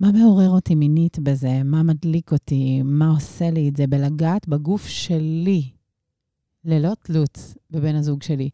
מה 0.00 0.12
מעורר 0.12 0.50
אותי 0.50 0.74
מינית 0.74 1.18
בזה? 1.18 1.62
מה 1.64 1.82
מדליק 1.82 2.32
אותי? 2.32 2.82
מה 2.84 3.10
עושה 3.10 3.50
לי 3.50 3.68
את 3.68 3.76
זה? 3.76 3.86
בלגעת 3.86 4.48
בגוף 4.48 4.86
שלי, 4.86 5.62
ללא 6.64 6.92
תלות 7.02 7.54
בבן 7.70 7.94
הזוג 7.94 8.22
שלי. 8.22 8.50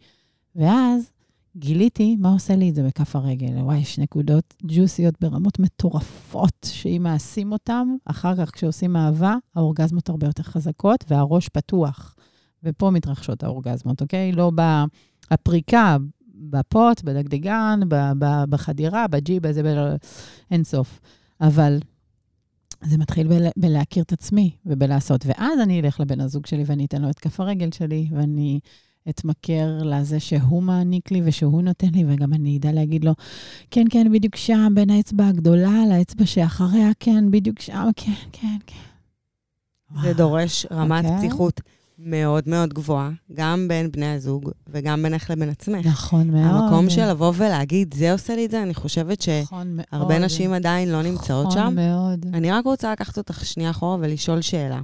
ואז 0.56 1.10
גיליתי 1.56 2.16
מה 2.16 2.32
עושה 2.32 2.56
לי 2.56 2.70
את 2.70 2.74
זה 2.74 2.82
בכף 2.82 3.16
הרגל. 3.16 3.58
וואי, 3.58 3.78
יש 3.78 3.98
נקודות 3.98 4.54
ג'וסיות 4.66 5.14
ברמות 5.20 5.58
מטורפות, 5.58 6.66
שאם 6.72 7.00
מעשים 7.02 7.52
אותן, 7.52 7.88
אחר 8.04 8.36
כך 8.36 8.54
כשעושים 8.54 8.96
אהבה, 8.96 9.36
האורגזמות 9.54 10.08
הרבה 10.08 10.26
יותר 10.26 10.42
חזקות 10.42 11.04
והראש 11.08 11.48
פתוח. 11.48 12.16
ופה 12.64 12.90
מתרחשות 12.90 13.42
האורגזמות, 13.42 14.02
אוקיי? 14.02 14.32
לא 14.32 14.52
בפריקה, 15.32 15.96
בפוט, 16.34 17.02
בדגדגן, 17.04 17.80
בחדירה, 18.48 19.06
בג'יבה, 19.08 19.52
זה 19.52 19.62
ב... 19.62 19.96
אין 20.50 20.64
סוף. 20.64 21.00
אבל 21.40 21.78
זה 22.82 22.98
מתחיל 22.98 23.28
בל- 23.28 23.48
בלהכיר 23.56 24.02
את 24.02 24.12
עצמי 24.12 24.50
ובלעשות. 24.66 25.26
ואז 25.26 25.60
אני 25.60 25.80
אלך 25.80 26.00
לבן 26.00 26.20
הזוג 26.20 26.46
שלי 26.46 26.62
ואני 26.66 26.84
אתן 26.84 27.02
לו 27.02 27.10
את 27.10 27.18
כף 27.18 27.40
הרגל 27.40 27.70
שלי, 27.72 28.08
ואני 28.10 28.60
אתמכר 29.08 29.78
לזה 29.82 30.20
שהוא 30.20 30.62
מעניק 30.62 31.10
לי 31.10 31.20
ושהוא 31.24 31.62
נותן 31.62 31.88
לי, 31.94 32.04
וגם 32.08 32.32
אני 32.34 32.56
אדע 32.56 32.72
להגיד 32.72 33.04
לו, 33.04 33.12
כן, 33.70 33.84
כן, 33.90 34.12
בדיוק 34.12 34.36
שם, 34.36 34.72
בין 34.74 34.90
האצבע 34.90 35.28
הגדולה 35.28 35.78
לאצבע 35.90 36.26
שאחריה, 36.26 36.90
כן, 37.00 37.30
בדיוק 37.30 37.60
שם, 37.60 37.88
כן, 37.96 38.12
כן, 38.32 38.56
כן. 38.66 38.76
זה 40.02 40.06
וואו. 40.06 40.14
דורש 40.16 40.66
רמת 40.70 41.04
אוקיי. 41.04 41.18
פתיחות 41.18 41.60
מאוד 41.98 42.48
מאוד 42.48 42.74
גבוהה, 42.74 43.10
גם 43.32 43.68
בין 43.68 43.90
בני 43.90 44.06
הזוג 44.06 44.50
וגם 44.68 45.02
בינך 45.02 45.30
לבין 45.30 45.48
עצמך. 45.48 45.86
נכון 45.86 46.30
מאוד. 46.30 46.44
המקום 46.44 46.90
של 46.90 47.10
לבוא 47.10 47.32
ולהגיד, 47.36 47.94
זה 47.94 48.12
עושה 48.12 48.36
לי 48.36 48.46
את 48.46 48.50
זה, 48.50 48.62
אני 48.62 48.74
חושבת 48.74 49.22
שהרבה 49.22 49.74
נכון. 49.90 50.12
נשים 50.12 50.52
עדיין 50.52 50.92
לא 50.92 51.02
נמצאות 51.02 51.52
שם. 51.52 51.58
נכון 51.58 51.74
מאוד. 51.74 52.26
אני 52.34 52.50
רק 52.50 52.64
רוצה 52.64 52.92
לקחת 52.92 53.18
אותך 53.18 53.46
שנייה 53.46 53.70
אחורה 53.70 53.96
ולשאול 54.00 54.40
שאלה. 54.40 54.80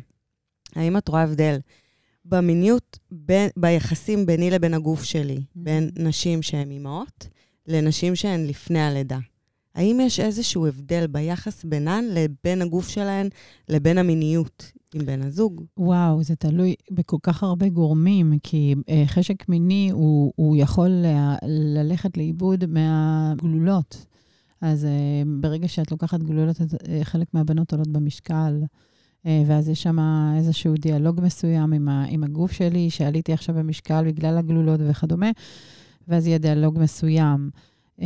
האם 0.76 0.97
את 0.97 1.09
רואה 1.09 1.23
הבדל 1.23 1.59
במיניות, 2.25 2.99
בין, 3.11 3.49
ביחסים 3.57 4.26
ביני 4.26 4.50
לבין 4.50 4.75
הגוף 4.75 5.05
שלי, 5.05 5.40
בין 5.57 5.90
נשים 5.99 6.43
שהן 6.43 6.71
אימהות 6.71 7.29
לנשים 7.67 8.17
שהן 8.17 8.47
לפני 8.47 8.81
הלידה? 8.81 9.19
האם 9.75 10.00
יש 10.02 10.21
איזשהו 10.21 10.67
הבדל 10.67 11.07
ביחס 11.07 11.64
בינן 11.64 12.05
לבין 12.11 12.62
הגוף 12.62 12.88
שלהן 12.88 13.29
לבין 13.69 13.99
המיניות 13.99 14.73
עם 14.94 15.06
בן 15.06 15.23
הזוג? 15.23 15.64
וואו, 15.76 16.23
זה 16.23 16.37
תלוי 16.37 16.75
בכל 16.90 17.16
כך 17.23 17.42
הרבה 17.42 17.68
גורמים, 17.68 18.38
כי 18.42 18.75
אה, 18.88 19.02
חשק 19.06 19.49
מיני 19.49 19.90
הוא, 19.92 20.32
הוא 20.37 20.56
יכול 20.56 20.88
ל- 20.88 21.35
ללכת 21.78 22.16
לאיבוד 22.16 22.64
מהגלולות. 22.66 24.06
אז 24.61 24.85
אה, 24.85 25.23
ברגע 25.40 25.68
שאת 25.68 25.90
לוקחת 25.90 26.23
גלולות, 26.23 26.56
אה, 26.88 27.00
חלק 27.02 27.35
מהבנות 27.35 27.73
עולות 27.73 27.88
במשקל, 27.88 28.62
אה, 29.26 29.42
ואז 29.47 29.68
יש 29.68 29.82
שם 29.82 29.99
איזשהו 30.37 30.75
דיאלוג 30.75 31.20
מסוים 31.23 31.73
עם, 31.73 31.88
ה, 31.88 32.04
עם 32.09 32.25
הגוף 32.25 32.52
שלי, 32.52 32.90
שעליתי 32.90 33.32
עכשיו 33.32 33.54
במשקל 33.54 34.04
בגלל 34.04 34.38
הגלולות 34.38 34.80
וכדומה, 34.88 35.30
ואז 36.09 36.26
יהיה 36.26 36.38
דיאלוג 36.38 36.78
מסוים. 36.78 37.50
Um, 38.00 38.02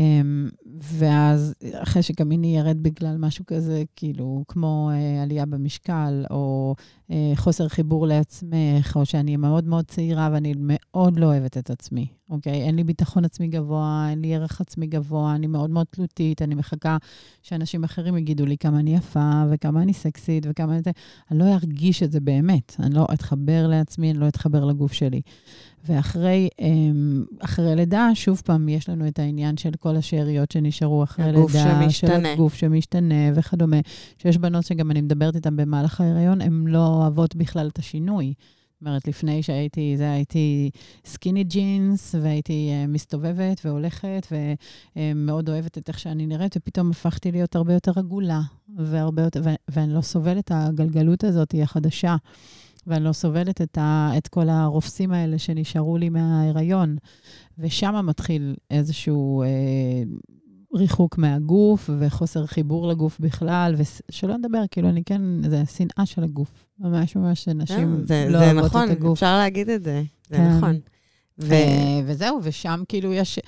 ואז 0.78 1.54
החשק 1.82 2.20
המיני 2.20 2.56
ירד 2.58 2.82
בגלל 2.82 3.16
משהו 3.18 3.46
כזה, 3.46 3.82
כאילו, 3.96 4.44
כמו 4.48 4.90
uh, 4.92 5.22
עלייה 5.22 5.46
במשקל, 5.46 6.24
או 6.30 6.74
uh, 7.08 7.12
חוסר 7.36 7.68
חיבור 7.68 8.06
לעצמך, 8.06 8.96
או 8.96 9.06
שאני 9.06 9.36
מאוד 9.36 9.64
מאוד 9.64 9.84
צעירה 9.84 10.28
ואני 10.32 10.54
מאוד 10.58 11.18
לא 11.18 11.26
אוהבת 11.26 11.58
את 11.58 11.70
עצמי, 11.70 12.06
אוקיי? 12.30 12.62
אין 12.62 12.76
לי 12.76 12.84
ביטחון 12.84 13.24
עצמי 13.24 13.48
גבוה, 13.48 14.06
אין 14.10 14.20
לי 14.20 14.34
ערך 14.34 14.60
עצמי 14.60 14.86
גבוה, 14.86 15.34
אני 15.34 15.46
מאוד 15.46 15.70
מאוד 15.70 15.86
תלותית, 15.90 16.42
אני 16.42 16.54
מחכה 16.54 16.96
שאנשים 17.42 17.84
אחרים 17.84 18.16
יגידו 18.16 18.46
לי 18.46 18.56
כמה 18.58 18.78
אני 18.78 18.94
יפה, 18.94 19.44
וכמה 19.50 19.82
אני 19.82 19.92
סקסית, 19.92 20.46
וכמה 20.48 20.72
אני 20.72 20.82
זה. 20.82 20.90
אני 21.30 21.38
לא 21.38 21.44
ארגיש 21.44 22.02
את 22.02 22.12
זה 22.12 22.20
באמת. 22.20 22.76
אני 22.78 22.94
לא 22.94 23.06
אתחבר 23.12 23.66
לעצמי, 23.66 24.10
אני 24.10 24.18
לא 24.18 24.28
אתחבר 24.28 24.64
לגוף 24.64 24.92
שלי. 24.92 25.20
ואחרי 25.86 26.48
אמ, 26.58 27.24
אחרי 27.40 27.76
לידה, 27.76 28.10
שוב 28.14 28.42
פעם, 28.44 28.68
יש 28.68 28.88
לנו 28.88 29.08
את 29.08 29.18
העניין 29.18 29.56
של 29.56 29.70
כל 29.80 29.96
השאריות 29.96 30.50
שנשארו 30.50 31.02
אחרי 31.02 31.24
לידה. 31.26 31.38
הגוף 31.38 31.52
שמשתנה. 31.52 32.18
של 32.20 32.26
הגוף 32.26 32.54
שמשתנה 32.54 33.30
וכדומה. 33.34 33.76
שיש 34.18 34.38
בנות 34.38 34.64
שגם 34.64 34.90
אני 34.90 35.00
מדברת 35.00 35.36
איתן 35.36 35.56
במהלך 35.56 36.00
ההיריון, 36.00 36.40
הן 36.40 36.64
לא 36.66 36.86
אוהבות 36.86 37.36
בכלל 37.36 37.68
את 37.68 37.78
השינוי. 37.78 38.34
זאת 38.74 38.86
אומרת, 38.88 39.08
לפני 39.08 39.42
שהייתי, 39.42 39.94
זה 39.96 40.12
הייתי 40.12 40.70
סקיני 41.04 41.44
ג'ינס, 41.44 42.14
והייתי 42.20 42.70
uh, 42.70 42.90
מסתובבת 42.90 43.60
והולכת, 43.64 44.26
ומאוד 44.96 45.48
אוהבת 45.48 45.78
את 45.78 45.88
איך 45.88 45.98
שאני 45.98 46.26
נראית, 46.26 46.56
ופתאום 46.56 46.90
הפכתי 46.90 47.32
להיות 47.32 47.56
הרבה 47.56 47.72
יותר 47.72 47.92
עגולה, 47.96 48.40
והרבה 48.76 49.22
יותר, 49.22 49.40
ו- 49.44 49.54
ואני 49.68 49.94
לא 49.94 50.00
סובלת 50.00 50.44
את 50.44 50.50
הגלגלות 50.54 51.24
הזאת, 51.24 51.54
החדשה. 51.62 52.16
ואני 52.86 53.04
לא 53.04 53.12
סובלת 53.12 53.60
את, 53.60 53.78
ה, 53.78 54.10
את 54.18 54.28
כל 54.28 54.48
הרופסים 54.48 55.12
האלה 55.12 55.38
שנשארו 55.38 55.96
לי 55.96 56.08
מההיריון. 56.08 56.96
ושם 57.58 57.94
מתחיל 58.04 58.54
איזשהו 58.70 59.42
אה, 59.42 60.02
ריחוק 60.74 61.18
מהגוף 61.18 61.90
וחוסר 61.98 62.46
חיבור 62.46 62.88
לגוף 62.88 63.20
בכלל, 63.20 63.74
ושלא 63.78 64.36
נדבר, 64.36 64.62
כאילו, 64.70 64.88
אני 64.88 65.04
כן, 65.04 65.22
זה 65.50 65.62
שנאה 65.76 66.06
של 66.06 66.24
הגוף. 66.24 66.66
ממש 66.78 67.16
ממש 67.16 67.44
שנשים 67.44 67.96
כן, 67.98 68.06
זה, 68.06 68.26
לא 68.30 68.38
זה 68.38 68.44
אוהבות 68.44 68.64
נכון, 68.64 68.84
את 68.84 68.96
הגוף. 68.96 69.12
אפשר 69.12 69.38
להגיד 69.38 69.68
את 69.68 69.84
זה, 69.84 70.02
זה 70.30 70.36
כן. 70.36 70.56
נכון. 70.56 70.78
ו... 71.38 71.46
ו... 71.46 71.54
וזהו, 72.06 72.40
ושם 72.42 72.82
כאילו 72.88 73.12
יש, 73.12 73.38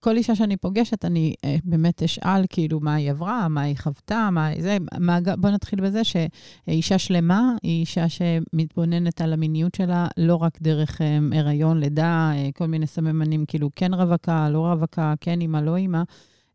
כל 0.00 0.16
אישה 0.16 0.34
שאני 0.34 0.56
פוגשת, 0.56 1.04
אני 1.04 1.34
אה, 1.44 1.56
באמת 1.64 2.02
אשאל 2.02 2.44
כאילו 2.48 2.80
מה 2.80 2.94
היא 2.94 3.10
עברה, 3.10 3.48
מה 3.48 3.60
היא 3.62 3.76
חוותה, 3.78 4.28
מה 4.32 4.50
זה, 4.58 4.76
מה, 4.98 5.18
בוא 5.38 5.50
נתחיל 5.50 5.80
בזה 5.80 6.00
שאישה 6.04 6.98
שלמה 6.98 7.54
היא 7.62 7.80
אישה 7.80 8.06
שמתבוננת 8.08 9.20
על 9.20 9.32
המיניות 9.32 9.74
שלה 9.74 10.06
לא 10.16 10.36
רק 10.36 10.58
דרך 10.62 11.00
אה, 11.00 11.18
הריון, 11.32 11.80
לידה, 11.80 12.32
אה, 12.34 12.48
כל 12.54 12.66
מיני 12.66 12.86
סממנים, 12.86 13.44
כאילו 13.46 13.70
כן 13.76 13.94
רווקה, 13.94 14.50
לא 14.50 14.66
רווקה, 14.66 15.14
כן 15.20 15.40
אימא, 15.40 15.58
לא 15.58 15.76
אימא. 15.76 16.02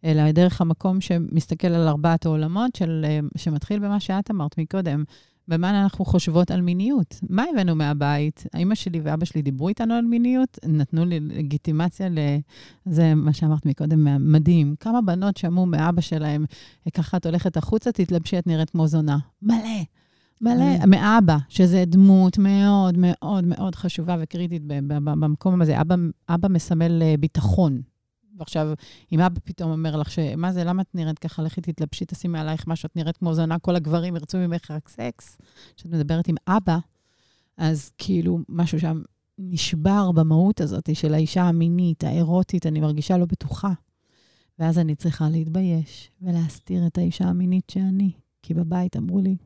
אלא 0.03 0.31
דרך 0.31 0.62
המקום 0.62 1.01
שמסתכל 1.01 1.67
על 1.67 1.88
ארבעת 1.88 2.25
העולמות, 2.25 2.75
של, 2.75 3.05
אה, 3.07 3.19
שמתחיל 3.38 3.79
במה 3.79 4.00
שאת 4.00 4.31
אמרת 4.31 4.57
מקודם, 4.57 5.03
במה 5.48 5.84
אנחנו 5.84 6.06
חושבות 6.06 6.51
על 6.51 6.62
מיניות. 6.62 7.20
מה 7.30 7.46
הבאנו 7.54 7.75
מהבית? 7.75 8.44
האמא 8.54 8.75
שלי 8.75 9.01
ואבא 9.04 9.25
שלי 9.25 9.42
דיברו 9.42 9.70
איתנו 9.70 9.94
על 9.94 10.06
מיניות, 10.06 10.60
נתנו 10.66 11.06
לי 11.06 11.20
לגיטימציה 11.20 12.10
ל... 12.10 12.20
זה 12.86 13.16
מה 13.16 13.34
שאמרת 13.34 13.66
מקודם, 13.66 14.32
מדהים. 14.32 14.75
כמה 14.80 15.01
בנות 15.01 15.38
שמעו 15.38 15.66
מאבא 15.66 16.01
שלהם, 16.01 16.46
ככה 16.94 17.18
את 17.18 17.25
הולכת 17.25 17.58
החוצה, 17.58 17.92
תתלבשי, 17.92 18.39
את 18.39 18.48
נראית 18.48 18.70
כמו 18.70 18.88
זונה. 18.88 19.18
מלא. 19.42 19.84
מלא, 20.42 20.86
מאבא, 20.88 21.38
שזה 21.50 21.84
דמות 21.86 22.38
מאוד 22.38 22.98
מאוד 22.98 23.44
מאוד 23.46 23.75
חשובה 23.75 24.16
וקריטית 24.20 24.62
במקום 24.98 25.62
הזה. 25.62 25.82
אבא, 25.82 25.96
אבא 26.30 26.48
מסמל 26.48 27.01
אה, 27.01 27.16
ביטחון. 27.20 27.82
ועכשיו, 28.38 28.67
אם 29.12 29.20
אבא 29.20 29.39
פתאום 29.44 29.72
אומר 29.72 29.96
לך, 29.96 30.12
ש... 30.12 30.20
מה 30.20 30.53
זה, 30.53 30.63
למה 30.63 30.82
את 30.82 30.96
נראית 30.96 31.20
ככה? 31.20 31.44
לכי 31.44 31.62
תתלבשי, 31.62 32.06
תשימי 32.06 32.39
עלייך 32.39 32.67
משהו, 32.67 32.88
את 32.88 32.96
נראית 32.96 33.17
כמו 33.17 33.34
זונה, 33.34 33.60
כל 33.60 33.75
הגברים 33.75 34.15
ירצו 34.15 34.38
ממך 34.38 34.72
רק 34.72 34.89
סקס. 34.89 35.38
כשאת 35.75 35.91
מדברת 35.91 36.27
עם 36.27 36.36
אבא, 36.48 36.77
אז 37.58 37.91
כאילו, 37.98 38.39
משהו 38.50 38.79
שם 38.79 39.01
נשבר 39.38 40.12
במהות 40.12 40.62
הזאת 40.62 40.96
של 40.96 41.13
האישה 41.13 41.44
המינית, 41.44 42.03
האירוטית, 42.03 42.65
אני 42.65 42.79
מרגישה 42.79 43.17
לא 43.17 43.25
בטוחה. 43.25 43.72
ואז 44.60 44.79
אני 44.79 44.96
צריכה 44.96 45.29
להתבייש 45.29 46.12
ולהסתיר 46.22 46.88
את 46.88 46.98
האישה 46.98 47.25
המינית 47.25 47.70
שאני. 47.70 48.12
כי 48.41 48.53
בבית 48.53 48.98
אמרו 48.98 49.20
לי, 49.22 49.38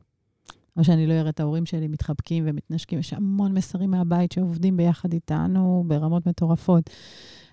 או 0.76 0.84
שאני 0.84 1.06
לא 1.06 1.12
אראה 1.12 1.30
את 1.30 1.40
ההורים 1.40 1.66
שלי 1.66 1.88
מתחבקים 1.88 2.44
ומתנשקים, 2.46 2.98
יש 2.98 3.12
המון 3.12 3.54
מסרים 3.54 3.90
מהבית 3.90 4.32
שעובדים 4.32 4.76
ביחד 4.76 5.12
איתנו 5.12 5.84
ברמות 5.86 6.26
מטורפות. 6.26 6.90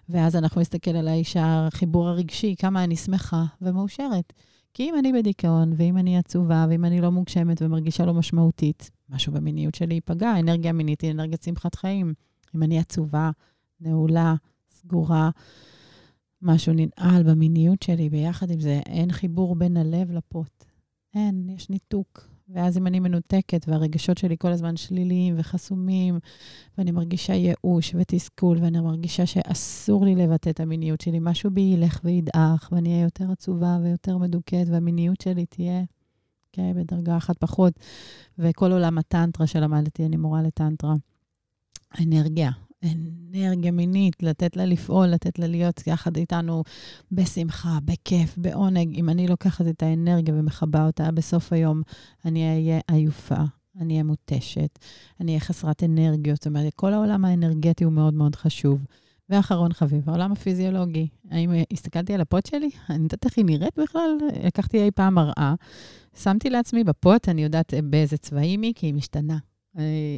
ואז 0.09 0.35
אנחנו 0.35 0.61
נסתכל 0.61 0.91
על 0.91 1.07
האישה, 1.07 1.67
החיבור 1.67 2.07
הרגשי, 2.07 2.55
כמה 2.59 2.83
אני 2.83 2.95
שמחה 2.95 3.45
ומאושרת. 3.61 4.33
כי 4.73 4.83
אם 4.83 4.95
אני 4.99 5.13
בדיכאון, 5.13 5.73
ואם 5.77 5.97
אני 5.97 6.17
עצובה, 6.17 6.65
ואם 6.69 6.85
אני 6.85 7.01
לא 7.01 7.11
מוגשמת 7.11 7.61
ומרגישה 7.61 8.05
לא 8.05 8.13
משמעותית, 8.13 8.91
משהו 9.09 9.33
במיניות 9.33 9.75
שלי 9.75 9.93
ייפגע, 9.93 10.39
אנרגיה 10.39 10.73
מינית 10.73 11.01
היא 11.01 11.11
אנרגיית 11.11 11.43
שמחת 11.43 11.75
חיים. 11.75 12.13
אם 12.55 12.63
אני 12.63 12.79
עצובה, 12.79 13.31
נעולה, 13.81 14.35
סגורה. 14.71 15.29
משהו 16.41 16.73
ננעל 16.73 17.23
במיניות 17.23 17.83
שלי, 17.83 18.09
ביחד 18.09 18.51
עם 18.51 18.59
זה 18.59 18.79
אין 18.85 19.11
חיבור 19.11 19.55
בין 19.55 19.77
הלב 19.77 20.11
לפוט. 20.11 20.63
אין, 21.15 21.49
יש 21.49 21.69
ניתוק. 21.69 22.29
ואז 22.53 22.77
אם 22.77 22.87
אני 22.87 22.99
מנותקת 22.99 23.65
והרגשות 23.67 24.17
שלי 24.17 24.35
כל 24.39 24.51
הזמן 24.51 24.77
שליליים 24.77 25.35
וחסומים, 25.37 26.19
ואני 26.77 26.91
מרגישה 26.91 27.33
ייאוש 27.33 27.95
ותסכול, 27.95 28.57
ואני 28.61 28.79
מרגישה 28.79 29.25
שאסור 29.25 30.05
לי 30.05 30.15
לבטא 30.15 30.49
את 30.49 30.59
המיניות 30.59 31.01
שלי, 31.01 31.17
משהו 31.21 31.51
בי 31.51 31.61
ילך 31.61 32.01
וידעך, 32.03 32.69
ואני 32.71 32.89
אהיה 32.89 33.03
יותר 33.03 33.31
עצובה 33.31 33.77
ויותר 33.83 34.17
מדוכאת, 34.17 34.67
והמיניות 34.69 35.21
שלי 35.21 35.45
תהיה, 35.45 35.83
כן, 36.51 36.73
בדרגה 36.75 37.17
אחת 37.17 37.37
פחות. 37.37 37.73
וכל 38.39 38.71
עולם 38.71 38.97
הטנטרה 38.97 39.47
שלמדתי, 39.47 40.05
אני 40.05 40.17
מורה 40.17 40.41
לטנטרה. 40.41 40.93
אנרגיה, 41.99 42.51
אנרגיה 42.83 43.71
מינית, 43.71 44.23
לתת 44.23 44.57
לה 44.57 44.65
לפעול, 44.65 45.07
לתת 45.07 45.39
לה 45.39 45.47
להיות 45.47 45.87
יחד 45.87 46.17
איתנו 46.17 46.63
בשמחה, 47.11 47.77
בכיף, 47.85 48.37
בעונג. 48.37 48.95
אם 48.95 49.09
אני 49.09 49.27
לוקחת 49.27 49.67
את 49.67 49.83
האנרגיה 49.83 50.33
ומכבה 50.37 50.85
אותה 50.85 51.11
בסוף 51.11 51.53
היום, 51.53 51.81
אני 52.25 52.49
אהיה 52.49 52.79
עייפה, 52.87 53.43
אני 53.79 53.93
אהיה 53.93 54.03
מותשת, 54.03 54.79
אני 55.19 55.31
אהיה 55.31 55.39
חסרת 55.39 55.83
אנרגיות. 55.83 56.35
זאת 56.35 56.47
אומרת, 56.47 56.73
כל 56.73 56.93
העולם 56.93 57.25
האנרגטי 57.25 57.83
הוא 57.83 57.93
מאוד 57.93 58.13
מאוד 58.13 58.35
חשוב. 58.35 58.85
ואחרון 59.29 59.73
חביב, 59.73 60.09
העולם 60.09 60.31
הפיזיולוגי. 60.31 61.07
האם 61.31 61.51
הסתכלתי 61.73 62.13
על 62.13 62.21
הפוט 62.21 62.45
שלי? 62.45 62.69
אני 62.89 63.03
יודעת 63.03 63.25
איך 63.25 63.37
היא 63.37 63.45
נראית 63.45 63.79
בכלל? 63.79 64.17
לקחתי 64.43 64.83
אי 64.83 64.91
פעם 64.91 65.13
מראה, 65.13 65.53
שמתי 66.17 66.49
לעצמי 66.49 66.83
בפוט, 66.83 67.29
אני 67.29 67.43
יודעת 67.43 67.73
באיזה 67.83 68.17
צבעים 68.17 68.61
היא, 68.61 68.73
כי 68.75 68.85
היא 68.85 68.93
משתנה. 68.93 69.37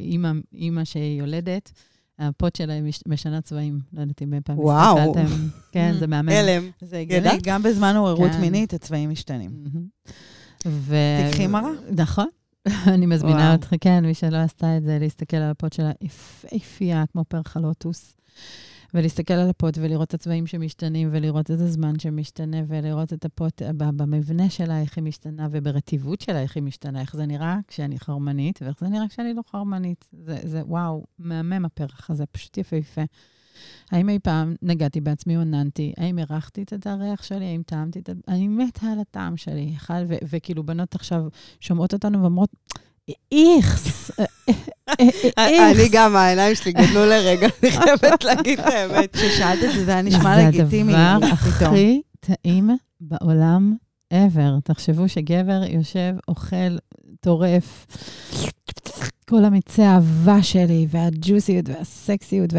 אימא, 0.04 0.32
אימא 0.54 0.84
שיולדת, 0.84 1.72
הפוט 2.22 2.56
שלה 2.56 2.80
משנה 3.08 3.42
צבעים. 3.42 3.80
לא 3.94 4.02
יודעת 4.02 4.22
אם 4.22 4.34
פעם 4.44 4.60
וואו. 4.60 4.98
הסתכלתם. 5.00 5.48
כן, 5.72 5.94
זה 6.00 6.08
מהמם. 6.12 6.30
הלם. 6.30 6.70
זה 6.82 6.98
הגיוני? 6.98 7.30
גם 7.44 7.64
בזמן 7.64 7.96
עוררות 7.96 8.32
כן. 8.32 8.42
מינית 8.42 8.74
הצבעים 8.74 9.10
משתנים. 9.10 9.52
ו... 10.68 10.96
תיקחי 11.26 11.48
מראה. 11.48 11.72
נכון. 11.92 12.28
אני 12.94 13.06
מזמינה 13.06 13.38
וואו. 13.38 13.52
אותך, 13.54 13.74
כן, 13.82 14.06
מי 14.06 14.14
שלא 14.14 14.38
עשתה 14.38 14.78
את 14.78 14.84
זה, 14.84 14.98
להסתכל 15.00 15.38
על 15.38 15.52
הפוט 15.52 15.74
שלה 15.74 15.92
יפהפייה, 16.02 17.04
כמו 17.12 17.24
פרחלוטוס. 17.28 18.16
ולהסתכל 18.94 19.34
על 19.34 19.50
הפוט 19.50 19.78
ולראות 19.78 20.08
את 20.08 20.14
הצבעים 20.14 20.48
שמשתנים, 20.48 21.10
ולראות 21.12 21.52
את 21.52 21.60
הזמן 21.60 22.00
שמשתנה, 22.00 22.58
ולראות 22.68 23.14
את 23.14 23.26
הפוט 23.26 23.62
ב- 23.62 23.90
במבנה 24.04 24.50
שלה, 24.50 24.82
איך 24.82 24.98
היא 24.98 25.04
משתנה, 25.04 25.48
וברטיבות 25.52 26.22
שלה, 26.22 26.42
איך 26.42 26.56
היא 26.56 26.64
משתנה, 26.64 27.02
איך 27.02 27.16
זה 27.16 27.26
נראה 27.26 27.58
כשאני 27.68 28.00
חרמנית, 28.00 28.60
ואיך 28.62 28.80
זה 28.80 28.88
נראה 28.88 29.08
כשאני 29.08 29.34
לא 29.34 29.42
חרמנית. 29.52 30.08
זה, 30.26 30.38
זה 30.44 30.62
וואו, 30.66 31.06
מהמם 31.20 31.66
הפרח 31.66 32.10
הזה, 32.10 32.26
פשוט 32.26 32.58
יפהפה. 32.58 33.02
האם 33.92 34.10
אי 34.10 34.20
פעם 34.20 34.56
נגעתי 34.62 35.02
בעצמי 35.02 35.38
או 35.38 35.44
ננתי? 35.44 35.94
האם 35.98 36.20
הרחתי 36.20 36.64
את 36.64 36.88
הריח 36.88 37.24
שלי? 37.24 37.46
האם 37.46 37.62
טעמתי 37.66 38.00
את 38.00 38.10
ה... 38.10 38.12
אני 38.28 38.48
מתה 38.48 38.88
על 38.88 39.00
הטעם 39.00 39.38
שלי. 39.38 39.76
ו- 40.08 40.16
וכאילו 40.30 40.64
בנות 40.64 40.96
עכשיו 40.96 41.24
שומעות 41.60 41.94
אותנו 41.94 42.22
ואומרות, 42.22 42.50
איכס, 43.32 44.12
אני. 45.38 45.90
גם, 45.92 46.16
העיניים 46.16 46.56
שלי 46.56 46.72
גדלו 46.72 47.06
לרגע, 47.06 47.48
אני 47.64 47.72
חייבת 47.72 48.24
להגיד 48.24 48.60
את 48.60 48.66
האמת. 48.66 49.14
כששאלת 49.16 49.64
את 49.64 49.74
זה, 49.74 49.86
זה 49.86 49.92
היה 49.92 50.02
נשמע 50.02 50.48
לגיטימי. 50.48 50.92
זה 50.92 51.12
הדבר. 51.12 51.28
הכי 51.28 52.02
טעים 52.20 52.70
בעולם 53.02 53.76
ever. 54.14 54.62
תחשבו 54.64 55.10
שגבר 55.10 55.62
יושב, 55.70 56.14
אוכל, 56.28 56.78
טורף. 57.22 57.88
כל 59.30 59.46
המיצי 59.46 59.82
האהבה 59.82 60.44
שלי, 60.44 60.88
והג'וסיות 60.90 61.70
והסקסיות, 61.70 62.50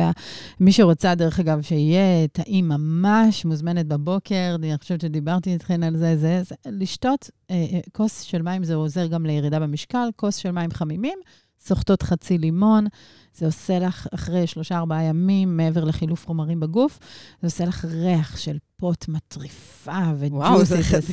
ומי 0.61 0.73
שרוצה, 0.73 1.14
דרך 1.14 1.40
אגב, 1.40 1.62
שיהיה 1.62 2.28
טעים 2.28 2.69
ממש, 2.69 3.45
מוזמנת 3.45 3.87
בבוקר, 3.87 4.54
אני 4.54 4.78
חושבת 4.78 5.00
שדיברתי 5.00 5.52
איתכן 5.52 5.83
על 5.83 5.97
זה, 5.97 6.16
זה, 6.16 6.42
זה 6.42 6.54
לשתות 6.66 7.31
אה, 7.50 7.57
אה, 7.57 7.81
כוס 7.92 8.21
של 8.21 8.42
מים, 8.42 8.64
זה 8.64 8.75
עוזר 8.75 9.07
גם 9.07 9.26
לירידה 9.26 9.61
במשקל, 9.61 10.09
כוס 10.16 10.37
של 10.37 10.50
מים 10.50 10.71
חמימים, 10.71 11.19
סוחטות 11.66 12.02
חצי 12.02 12.38
לימון, 12.38 12.87
זה 13.35 13.47
עושה 13.47 13.78
לך 13.78 14.07
אחרי 14.14 14.47
שלושה-ארבעה 14.47 15.02
ימים, 15.02 15.57
מעבר 15.57 15.85
לחילוף 15.85 16.26
חומרים 16.26 16.61
בגוף, 16.61 16.99
זה 17.40 17.47
עושה 17.47 17.64
לך 17.64 17.85
ריח 17.85 18.37
של 18.37 18.59
פוט 18.76 19.09
מטריפה 19.09 20.00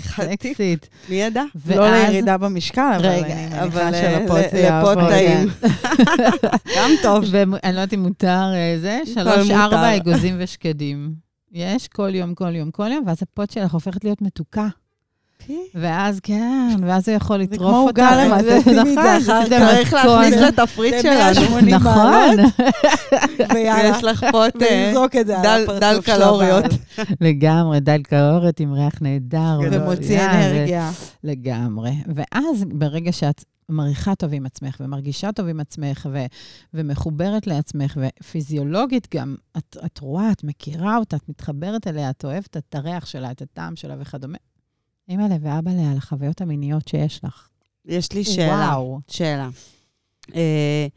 חתיכתי. 0.10 0.50
וסקסית. 0.52 0.89
מי 1.10 1.15
ידע? 1.15 1.43
לא 1.76 1.91
לירידה 1.91 2.38
במשקל, 2.38 2.97
אבל 3.00 3.06
אני 3.06 3.60
מניחה 3.60 3.91
שלפוט 3.93 4.52
זה 4.52 4.58
יעבוד. 4.58 4.97
לפוט 4.97 5.10
טעים. 5.10 5.50
גם 6.78 6.91
טוב. 7.02 7.24
ואני 7.32 7.52
לא 7.63 7.67
יודעת 7.67 7.93
אם 7.93 8.04
מותר 8.04 8.52
אה, 8.54 8.78
זה, 8.82 9.02
שלוש, 9.06 9.38
מותר. 9.38 9.56
ארבע 9.56 9.95
אגוזים 9.97 10.36
ושקדים. 10.39 11.13
יש 11.52 11.88
כל 11.88 12.15
יום, 12.15 12.36
כל 12.36 12.56
יום, 12.56 12.71
כל 12.71 12.91
יום, 12.91 13.04
ואז 13.08 13.17
הפוט 13.21 13.52
שלך 13.52 13.74
הופכת 13.74 14.04
להיות 14.04 14.21
מתוקה. 14.21 14.67
ואז 15.75 16.19
כן, 16.19 16.75
ואז 16.82 17.10
הוא 17.10 17.15
יכול 17.15 17.38
לטרוף 17.38 17.58
כמו 17.60 17.80
אותה. 17.80 18.10
עוגה 18.10 18.41
זה 18.43 18.60
נכון, 18.71 18.97
אחר 18.97 19.19
זה 19.19 19.45
כך. 19.49 19.60
צריך. 19.60 19.93
להכניס 19.93 20.36
לתפריט 20.41 20.93
זה 20.93 21.02
שלנו. 21.02 21.49
180 21.52 21.75
נכון. 21.75 21.91
מעלות, 21.93 22.54
ויאללה. 23.54 23.97
יש 23.97 24.04
לך 24.04 24.25
ולזרוק 24.34 25.15
את 25.15 25.28
זה 25.28 25.36
דל- 25.80 26.02
קלוריות. 26.02 26.65
לגמרי, 27.21 27.80
דל 27.80 28.02
קלוריות 28.04 28.60
עם 28.60 28.73
ריח 28.73 29.02
נהדר. 29.02 29.60
ומוציא 29.71 30.21
אנרגיה. 30.25 30.91
לגמרי. 31.23 31.91
ואז 32.15 32.63
ברגע 32.67 33.12
שאת 33.12 33.43
מריחה 33.71 34.15
טוב 34.15 34.34
עם 34.34 34.45
עצמך 34.45 34.78
ומרגישה 34.80 35.32
טוב 35.32 35.47
עם 35.47 35.60
עצמך 35.60 36.08
ו- 36.13 36.25
ומחוברת 36.73 37.47
לעצמך, 37.47 37.97
ופיזיולוגית 38.02 39.08
גם, 39.15 39.36
את, 39.58 39.78
את 39.86 39.99
רואה, 39.99 40.32
את 40.32 40.43
מכירה 40.43 40.97
אותה, 40.97 41.15
את 41.17 41.30
מתחברת 41.30 41.88
אליה, 41.88 42.10
את 42.10 42.25
אוהבת 42.25 42.58
את 42.58 42.75
הריח 42.75 43.06
שלה, 43.06 43.32
את 43.32 43.41
הטעם 43.41 43.75
שלה 43.75 43.95
וכדומה. 43.99 44.38
אימא'לה 45.10 45.36
ואבא'לה 45.41 45.91
על 45.91 45.98
החוויות 45.98 46.41
המיניות 46.41 46.88
שיש 46.88 47.24
לך. 47.24 47.48
יש 47.86 48.12
לי 48.12 48.24
שאלה. 48.24 48.54
וואו. 48.54 49.00
שאלה. 49.08 49.50
אה, 50.36 50.88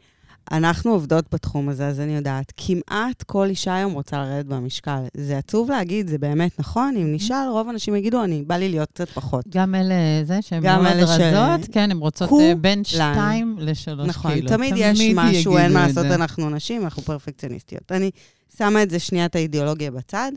אנחנו 0.51 0.91
עובדות 0.91 1.25
בתחום 1.33 1.69
הזה, 1.69 1.87
אז 1.87 1.99
אני 1.99 2.15
יודעת, 2.15 2.53
כמעט 2.57 3.23
כל 3.23 3.47
אישה 3.49 3.75
היום 3.75 3.93
רוצה 3.93 4.17
לרדת 4.17 4.45
במשקל. 4.45 4.99
זה 5.17 5.37
עצוב 5.37 5.69
להגיד, 5.71 6.07
זה 6.07 6.17
באמת 6.17 6.59
נכון? 6.59 6.95
אם 6.97 7.13
נשאל, 7.15 7.47
רוב 7.51 7.67
האנשים 7.67 7.95
יגידו, 7.95 8.23
אני, 8.23 8.41
בא 8.41 8.55
לי 8.55 8.69
להיות 8.69 8.89
קצת 8.93 9.09
פחות. 9.09 9.45
גם 9.49 9.75
אלה, 9.75 9.95
זה, 10.23 10.41
שהן 10.41 10.63
מאוד 10.63 10.85
אלה 10.85 11.07
ש- 11.07 11.19
רזות, 11.19 11.69
כן, 11.73 11.91
הן 11.91 11.97
רוצות. 11.97 12.29
אה, 12.41 12.55
בין 12.55 12.83
שתיים 12.83 13.57
לשלוש 13.59 14.07
נכון, 14.07 14.33
קילו. 14.33 14.49
תמיד 14.49 14.73
יש 14.77 15.01
משהו, 15.15 15.57
אין 15.57 15.73
מה 15.73 15.87
לעשות. 15.87 16.05
אנחנו 16.05 16.49
נשים, 16.49 16.83
אנחנו 16.83 17.01
פרפקציוניסטיות. 17.03 17.91
אני 17.91 18.11
שמה 18.57 18.83
את 18.83 18.89
זה 18.89 18.99
שנייה, 18.99 19.25
את 19.25 19.35
האידיאולוגיה 19.35 19.91
בצד. 19.91 20.31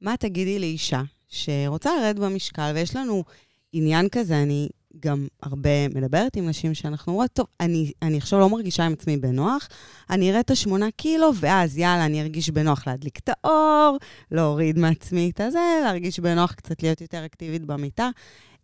מה 0.00 0.16
תגידי 0.16 0.58
לאישה 0.58 1.02
שרוצה 1.36 1.90
לרדת 1.96 2.18
במשקל, 2.18 2.72
ויש 2.74 2.96
לנו 2.96 3.24
עניין 3.72 4.08
כזה, 4.08 4.42
אני 4.42 4.68
גם 5.00 5.26
הרבה 5.42 5.88
מדברת 5.88 6.36
עם 6.36 6.48
נשים 6.48 6.74
שאנחנו 6.74 7.12
אומרות, 7.12 7.30
טוב, 7.32 7.46
אני, 7.60 7.92
אני 8.02 8.16
עכשיו 8.16 8.38
לא 8.38 8.48
מרגישה 8.48 8.86
עם 8.86 8.92
עצמי 8.92 9.16
בנוח, 9.16 9.68
אני 10.10 10.30
אראה 10.30 10.40
את 10.40 10.50
השמונה 10.50 10.86
קילו, 10.96 11.30
ואז 11.34 11.78
יאללה, 11.78 12.06
אני 12.06 12.22
ארגיש 12.22 12.50
בנוח 12.50 12.86
להדליק 12.86 13.18
את 13.18 13.30
האור, 13.44 13.96
להוריד 14.30 14.78
מעצמי 14.78 15.30
את 15.30 15.40
הזה, 15.40 15.80
להרגיש 15.84 16.20
בנוח 16.20 16.52
קצת 16.52 16.82
להיות 16.82 17.00
יותר 17.00 17.24
אקטיבית 17.26 17.64
במיטה. 17.64 18.10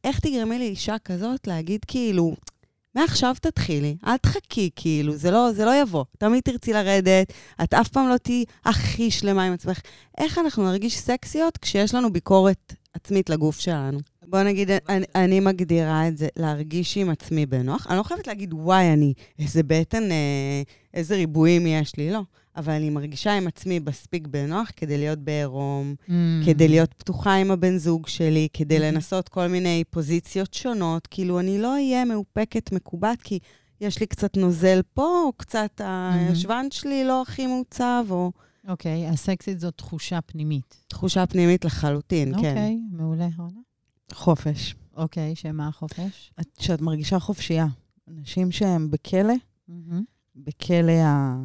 איך 0.05 0.21
תגרמי 0.21 0.59
לאישה 0.59 0.97
כזאת 1.05 1.47
להגיד 1.47 1.81
כאילו, 1.87 2.35
מעכשיו 2.95 3.35
תתחילי, 3.41 3.97
אל 4.07 4.17
תחכי, 4.17 4.71
כאילו, 4.77 5.17
זה 5.17 5.31
לא, 5.31 5.53
זה 5.53 5.65
לא 5.65 5.83
יבוא. 5.83 6.05
תמיד 6.19 6.43
תרצי 6.43 6.73
לרדת, 6.73 7.33
את 7.63 7.75
אף 7.75 7.89
פעם 7.89 8.09
לא 8.09 8.17
תהיי 8.17 8.45
הכי 8.65 9.11
שלמה 9.11 9.45
עם 9.45 9.53
עצמך. 9.53 9.81
איך 10.19 10.39
אנחנו 10.39 10.65
נרגיש 10.65 10.99
סקסיות 10.99 11.57
כשיש 11.57 11.95
לנו 11.95 12.13
ביקורת 12.13 12.75
עצמית 12.95 13.31
לגוף 13.31 13.61
שלנו? 13.61 13.99
בוא 14.27 14.43
נגיד, 14.43 14.71
אני, 14.89 15.05
אני 15.15 15.41
מגדירה 15.41 16.09
את 16.09 16.19
זה, 16.19 16.29
להרגיש 16.37 16.97
עם 16.97 17.11
עצמי 17.11 17.47
בנוח. 17.47 17.87
אני 17.87 17.99
לא 17.99 18.03
חייבת 18.03 18.27
להגיד, 18.27 18.55
וואי, 18.55 18.93
אני, 18.93 19.15
איזה 19.39 19.63
בטן, 19.63 20.13
אה, 20.13 20.63
איזה 20.95 21.15
ריבועים 21.15 21.67
יש 21.67 21.97
לי, 21.97 22.11
לא. 22.11 22.21
אבל 22.57 22.73
אני 22.73 22.91
מרגישה 22.91 23.37
עם 23.37 23.47
עצמי 23.47 23.79
מספיק 23.79 24.27
בנוח 24.27 24.71
כדי 24.77 24.99
להיות 24.99 25.19
בעירום, 25.19 25.95
Mm. 26.09 26.11
כדי 26.47 26.69
להיות 26.69 26.95
פתוחה 26.95 27.35
עם 27.35 27.51
הבן 27.51 27.77
זוג 27.79 28.07
שלי, 28.07 28.49
כדי 28.53 28.79
Mhm. 28.79 28.83
לנסות 28.83 29.29
כל 29.29 29.47
מיני 29.47 29.85
פוזיציות 29.91 30.55
שונות. 30.55 31.07
כאילו, 31.07 31.41
אני 31.41 31.59
לא 31.59 31.73
אהיה 31.73 32.05
מאופקת, 32.05 32.73
מקובעת, 32.73 33.23
כי 33.23 33.39
יש 33.81 34.01
לי 34.01 34.07
קצת 34.07 34.37
נוזל 34.37 34.81
פה, 34.95 35.23
או 35.27 35.33
קצת 35.37 35.81
הישבן 35.85 36.67
שלי 36.71 37.05
לא 37.05 37.23
הכי 37.23 37.47
מעוצב, 37.47 38.05
או 38.11 38.33
אוקיי, 38.69 39.09
הסקסית 39.09 39.61
זו 39.61 39.71
תחושה 39.71 40.21
פנימית. 40.21 40.85
תחושה 40.89 41.27
פנימית 41.27 41.65
לחלוטין, 41.65 42.33
כן. 42.33 42.39
אוקיי, 42.39 42.79
מעולה. 42.91 43.29
רונה. 43.39 43.61
חופש. 44.13 44.75
אוקיי, 44.97 45.35
שמה 45.35 45.69
החופש? 45.69 46.33
את- 46.41 46.61
שאת 46.61 46.81
מרגישה 46.81 47.19
חופשייה. 47.19 47.67
אנשים 48.09 48.51
שהם 48.53 48.91
בכלא, 48.91 49.35
מהמם. 49.69 50.03
בכלא 50.37 50.93
ה... 50.93 51.37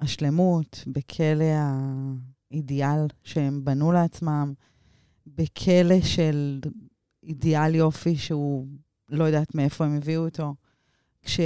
השלמות, 0.00 0.84
בכלא 0.86 1.44
האידיאל 2.50 3.06
שהם 3.24 3.64
בנו 3.64 3.92
לעצמם, 3.92 4.52
בכלא 5.26 6.00
של 6.00 6.60
אידיאל 7.22 7.74
יופי 7.74 8.16
שהוא 8.16 8.66
לא 9.08 9.24
יודעת 9.24 9.54
מאיפה 9.54 9.84
הם 9.84 9.96
הביאו 9.96 10.24
אותו. 10.24 10.54
כש... 11.22 11.40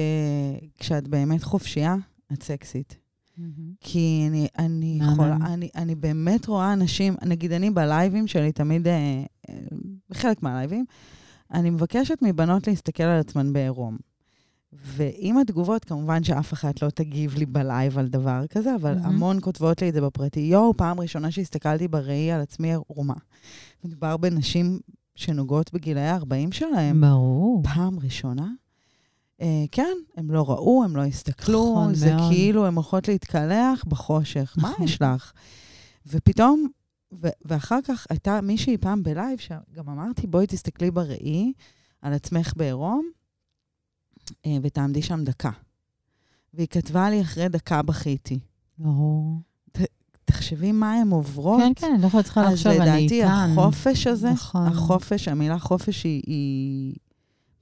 כשאת 0.78 1.08
באמת 1.08 1.42
חופשייה, 1.42 1.96
את 2.32 2.42
סקסית. 2.42 2.96
מהמם. 3.36 3.72
כי 3.80 4.24
אני, 4.28 4.48
אני. 4.58 4.98
יכולה. 5.12 5.36
אני, 5.36 5.68
אני 5.76 5.94
באמת 5.94 6.46
רואה 6.46 6.72
אנשים, 6.72 7.14
נגיד 7.24 7.52
אני 7.52 7.70
בלייבים 7.70 8.26
שלי, 8.26 8.52
תמיד, 8.52 8.88
אה, 8.88 9.24
אה, 9.48 9.54
בחלק 10.10 10.42
מהלייבים, 10.42 10.84
אני 11.52 11.70
מבקשת 11.70 12.18
מבנות 12.22 12.66
להסתכל 12.66 13.02
על 13.02 13.20
עצמן 13.20 13.52
בעירום. 13.52 13.96
ועם 14.72 15.38
התגובות, 15.38 15.85
כמובן 15.85 16.24
שאף 16.24 16.52
אחת 16.52 16.82
לא 16.82 16.90
תגיב 16.90 17.35
לי 17.35 17.46
בלייב 17.46 17.98
על 17.98 18.08
דבר 18.08 18.46
כזה, 18.46 18.74
אבל 18.74 18.94
מהמם. 18.94 19.06
המון 19.06 19.38
כותבות 19.40 19.82
לי 19.82 19.88
את 19.88 19.94
זה 19.94 20.00
בפרטי. 20.00 20.40
יואו, 20.40 20.76
פעם 20.76 21.00
ראשונה 21.00 21.30
שהסתכלתי 21.30 21.88
בראי 21.88 22.32
על 22.32 22.40
עצמי 22.40 22.72
ערומה. 22.72 23.14
מדובר 23.85 24.16
בנשים 24.16 24.80
שנוגעות 25.14 25.72
בגילאי 25.72 26.08
ה-40 26.08 26.54
שלהם. 26.54 27.00
ברור. 27.00 27.62
פעם 27.74 27.98
ראשונה. 27.98 28.48
אה, 29.40 29.64
כן, 29.72 29.96
הם 30.16 30.30
לא 30.30 30.50
ראו, 30.50 30.85
הם 30.85 30.96
לא 30.96 31.04
הסתכלו, 31.04 31.72
נכון 31.72 31.94
זה 31.94 32.14
מאוד. 32.14 32.32
כאילו 32.32 32.66
הם 32.66 32.74
הולכות 32.74 33.08
להתקלח 33.08 33.85
בחושך. 33.87 34.54
מה 34.58 34.70
נכון. 34.70 34.85
יש 34.87 35.02
לך? 35.02 35.32
ופתאום, 36.06 36.68
ו- 37.22 37.28
ואחר 37.44 37.78
כך 37.85 38.06
הייתה 38.11 38.40
מישהי 38.40 38.78
פעם 38.78 39.02
בלייב, 39.02 39.38
שגם 39.38 39.88
אמרתי, 39.88 40.26
בואי 40.26 40.46
תסתכלי 40.46 40.90
בראי 40.90 41.52
על 42.02 42.12
עצמך 42.12 42.52
בעירום, 42.56 43.11
ותעמדי 44.62 45.02
שם 45.02 45.24
דקה. 45.24 45.50
והיא 46.54 46.68
כתבה 46.70 47.11
לי, 47.11 47.20
אחרי 47.20 47.48
דקה 47.48 47.82
בכיתי. 47.82 48.38
ברור. 48.78 49.40
תחשבי 50.24 50.72
מה 50.72 50.92
הן 50.92 51.11
עוברות. 51.11 51.61
כן, 51.61 51.72
כן, 51.76 52.00
לא 52.00 52.06
יכולה 52.06 52.22
צריכה 52.22 52.40
אז 52.46 52.52
לחשוב, 52.52 52.72
אני 52.72 52.80
לדעתי 52.80 53.22
איתן. 53.22 53.28
החופש 53.28 54.06
הזה, 54.06 54.30
נכון. 54.30 54.66
החופש, 54.66 55.28
המילה 55.28 55.58
חופש 55.58 56.04
היא, 56.04 56.22
היא... 56.26 56.94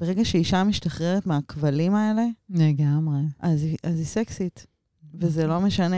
ברגע 0.01 0.25
שאישה 0.25 0.65
משתחררת 0.65 1.27
מהכבלים 1.27 1.95
האלה, 1.95 2.27
לגמרי. 2.51 3.21
אז 3.41 3.67
אז 3.83 3.99
היא 3.99 4.07
סקסית. 4.07 4.67
וזה 5.15 5.47
לא 5.47 5.61
משנה 5.61 5.97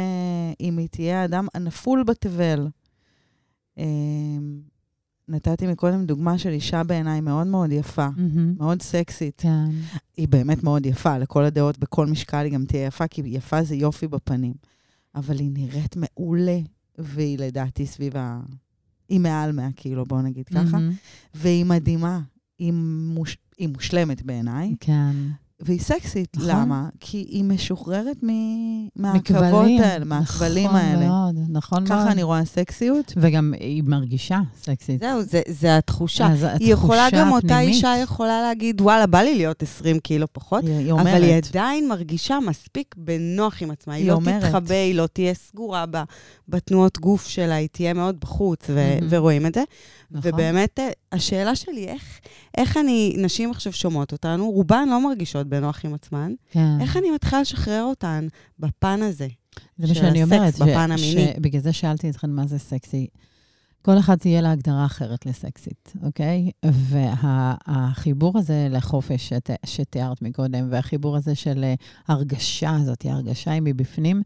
אם 0.60 0.78
היא 0.78 0.88
תהיה 0.88 1.24
אדם 1.24 1.46
הנפול 1.54 2.04
בתבל. 2.04 2.68
נתתי 5.28 5.66
מקודם 5.66 6.06
דוגמה 6.06 6.38
של 6.38 6.48
אישה 6.48 6.82
בעיניי 6.82 7.20
מאוד 7.20 7.46
מאוד 7.46 7.72
יפה, 7.72 8.08
מהמם. 8.16 8.54
מאוד 8.58 8.82
סקסית. 8.82 9.40
כן. 9.40 9.70
היא 10.16 10.28
באמת 10.28 10.62
מאוד 10.62 10.86
יפה, 10.86 11.18
לכל 11.18 11.44
הדעות, 11.44 11.78
בכל 11.78 12.06
משקל 12.06 12.44
היא 12.44 12.52
גם 12.52 12.64
תהיה 12.64 12.86
יפה, 12.86 13.08
כי 13.08 13.22
יפה 13.24 13.62
זה 13.62 13.74
יופי 13.74 14.08
בפנים. 14.08 14.54
אבל 15.14 15.38
היא 15.38 15.50
נראית 15.52 15.96
מעולה, 15.96 16.58
והיא 16.98 17.38
לדעתי 17.38 17.86
סביב 17.86 18.16
ה... 18.16 18.40
היא 19.08 19.20
מעל 19.20 19.52
100 19.52 19.72
קילו, 19.72 20.04
בואו 20.04 20.22
נגיד 20.22 20.48
ככה. 20.48 20.60
מהמם. 20.60 20.92
והיא 21.34 21.64
מדהימה, 21.64 22.20
היא, 22.58 22.72
מוש... 23.14 23.36
היא 23.58 23.68
מושלמת 23.68 24.22
בעיניי, 24.22 24.74
כן. 24.80 25.12
והיא 25.64 25.80
סקסית. 25.80 26.36
נכון. 26.36 26.50
למה? 26.50 26.88
כי 27.00 27.16
היא 27.28 27.44
משוחררת 27.44 28.16
מ... 28.22 28.28
מהעכבות. 28.96 29.66
האלה, 29.80 30.04
מהכבלים 30.04 30.64
נכון 30.64 30.80
האלה. 30.80 31.06
מאוד, 31.08 31.34
נכון 31.48 31.84
מאוד. 31.88 32.00
ככה 32.02 32.12
אני 32.12 32.22
רואה 32.22 32.44
סקסיות. 32.44 33.12
וגם 33.16 33.54
היא 33.60 33.82
מרגישה 33.86 34.40
סקסית. 34.62 35.00
זהו, 35.00 35.22
זה, 35.22 35.42
זה 35.48 35.76
התחושה. 35.76 36.26
אז 36.26 36.46
היא 36.60 36.72
יכולה, 36.72 37.06
התחושה 37.06 37.24
גם 37.24 37.32
אותה 37.32 37.46
הפנימית. 37.46 37.74
אישה 37.74 37.94
יכולה 38.02 38.42
להגיד, 38.42 38.80
וואלה, 38.80 39.06
בא 39.06 39.20
לי 39.20 39.34
להיות 39.34 39.62
20 39.62 39.98
קילו 39.98 40.26
פחות, 40.32 40.64
היא, 40.64 40.72
היא 40.78 40.92
אבל 40.92 41.06
היא 41.06 41.16
אומרת, 41.16 41.46
עדיין 41.46 41.88
מרגישה 41.88 42.38
מספיק 42.46 42.94
בנוח 42.98 43.62
עם 43.62 43.70
עצמה. 43.70 43.94
היא, 43.94 44.02
היא 44.02 44.08
לא 44.10 44.14
אומרת. 44.14 44.44
תתחבא, 44.44 44.74
היא 44.74 44.94
לא 44.94 45.06
תהיה 45.12 45.34
סגורה 45.34 45.84
ב, 45.90 46.02
בתנועות 46.48 46.98
גוף 46.98 47.26
שלה, 47.26 47.54
היא 47.54 47.68
תהיה 47.72 47.94
מאוד 47.94 48.20
בחוץ, 48.20 48.66
ו- 48.68 48.74
מהמם. 48.74 49.06
ורואים 49.10 49.46
את 49.46 49.54
זה. 49.54 49.62
נכון. 50.10 50.30
ובאמת, 50.34 50.78
אה, 50.78 50.88
השאלה 51.12 51.56
שלי, 51.56 51.88
איך, 51.88 52.20
איך 52.56 52.76
אני, 52.76 53.14
נשים 53.18 53.50
עכשיו 53.50 53.72
שומעות 53.72 54.12
אותנו, 54.12 54.50
רובן 54.50 54.88
לא 54.90 55.04
מרגישות 55.04 55.46
בנוח 55.46 55.84
עם 55.84 55.94
עצמן, 55.94 56.32
כן. 56.50 56.80
איך 56.80 56.96
אני 56.96 57.10
מתחילה 57.10 57.40
לשחרר 57.40 57.82
אותן 57.82 58.28
בפן 58.58 59.02
הזה? 59.02 59.28
זה 59.78 59.86
מה 59.86 59.94
של 59.94 60.00
שאני 60.00 60.22
הסקס 60.22 60.32
אומרת, 60.32 60.54
בפן 60.54 60.92
המיני. 60.92 61.32
בגלל 61.40 61.60
זה 61.60 61.72
שאלתי 61.72 62.10
אתכם 62.10 62.30
מה 62.30 62.46
זה 62.46 62.58
סקסי. 62.58 63.06
כל 63.82 63.98
אחד 63.98 64.16
תהיה 64.16 64.40
לה 64.40 64.50
הגדרה 64.50 64.86
אחרת 64.86 65.26
לסקסית, 65.26 65.92
אוקיי? 66.02 66.50
והחיבור 66.64 68.38
הזה 68.38 68.68
לחופש 68.70 69.28
שת, 69.28 69.50
שתיארת 69.66 70.22
מקודם, 70.22 70.68
והחיבור 70.70 71.16
הזה 71.16 71.34
של 71.34 71.64
אה, 71.64 71.74
הרגשה 72.08 72.70
הזאת, 72.70 73.04
ההרגשה 73.04 73.50
היא 73.50 73.62
מבפנים, 73.64 74.22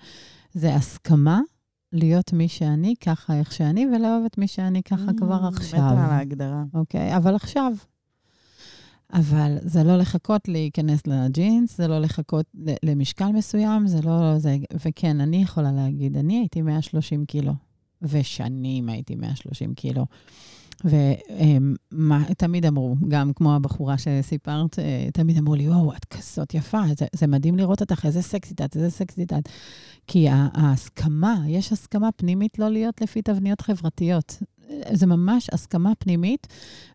זה 0.54 0.74
הסכמה 0.74 1.40
להיות 1.96 2.32
מי 2.32 2.48
שאני, 2.48 2.94
ככה 3.00 3.38
איך 3.38 3.52
שאני, 3.52 3.86
ולאהוב 3.86 4.24
את 4.26 4.38
מי 4.38 4.48
שאני 4.48 4.82
ככה 4.82 5.12
כבר 5.16 5.40
"מ, 5.40 5.44
עכשיו. 5.44 5.80
מתה 5.80 5.90
על 5.90 6.10
ההגדרה. 6.10 6.64
אוקיי? 6.74 7.16
אבל 7.16 7.34
עכשיו. 7.34 7.72
אבל 9.12 9.56
זה 9.62 9.84
לא 9.84 9.96
לחכות 9.96 10.48
להיכנס 10.48 11.06
לג'ינס, 11.06 11.76
זה 11.76 11.88
לא 11.88 11.98
לחכות 11.98 12.46
למשקל 12.82 13.28
מסוים, 13.28 13.86
זה 13.86 14.02
לא... 14.02 14.38
זה, 14.38 14.56
וכן, 14.84 15.20
אני 15.20 15.42
יכולה 15.42 15.72
להגיד, 15.72 16.16
אני 16.16 16.38
הייתי 16.38 16.62
130 16.62 17.24
קילו, 17.24 17.52
ושנים 18.02 18.88
הייתי 18.88 19.14
130 19.14 19.74
קילו. 19.74 20.06
ותמיד 20.84 22.66
אמרו, 22.66 22.96
גם 23.08 23.32
כמו 23.32 23.54
הבחורה 23.54 23.98
שסיפרת, 23.98 24.78
אה, 24.78 25.08
תמיד 25.12 25.38
אמרו 25.38 25.54
לי, 25.54 25.68
וואו, 25.68 25.92
את 25.92 26.04
כזאת 26.04 26.54
יפה, 26.54 26.82
זה, 26.98 27.06
זה 27.12 27.26
מדהים 27.26 27.56
לראות 27.56 27.80
אותך, 27.80 28.06
איזה 28.06 28.22
סקסית 28.22 28.60
את, 28.60 28.76
איזה 28.76 28.90
סקסית 28.90 29.32
את. 29.32 29.48
כי 30.06 30.26
ההסכמה, 30.30 31.36
יש 31.46 31.72
הסכמה 31.72 32.12
פנימית 32.12 32.58
לא 32.58 32.68
להיות 32.68 33.00
לפי 33.00 33.22
תבניות 33.22 33.60
חברתיות. 33.60 34.42
זה 34.92 35.06
ממש 35.06 35.48
הסכמה 35.52 35.92
פנימית, 35.98 36.46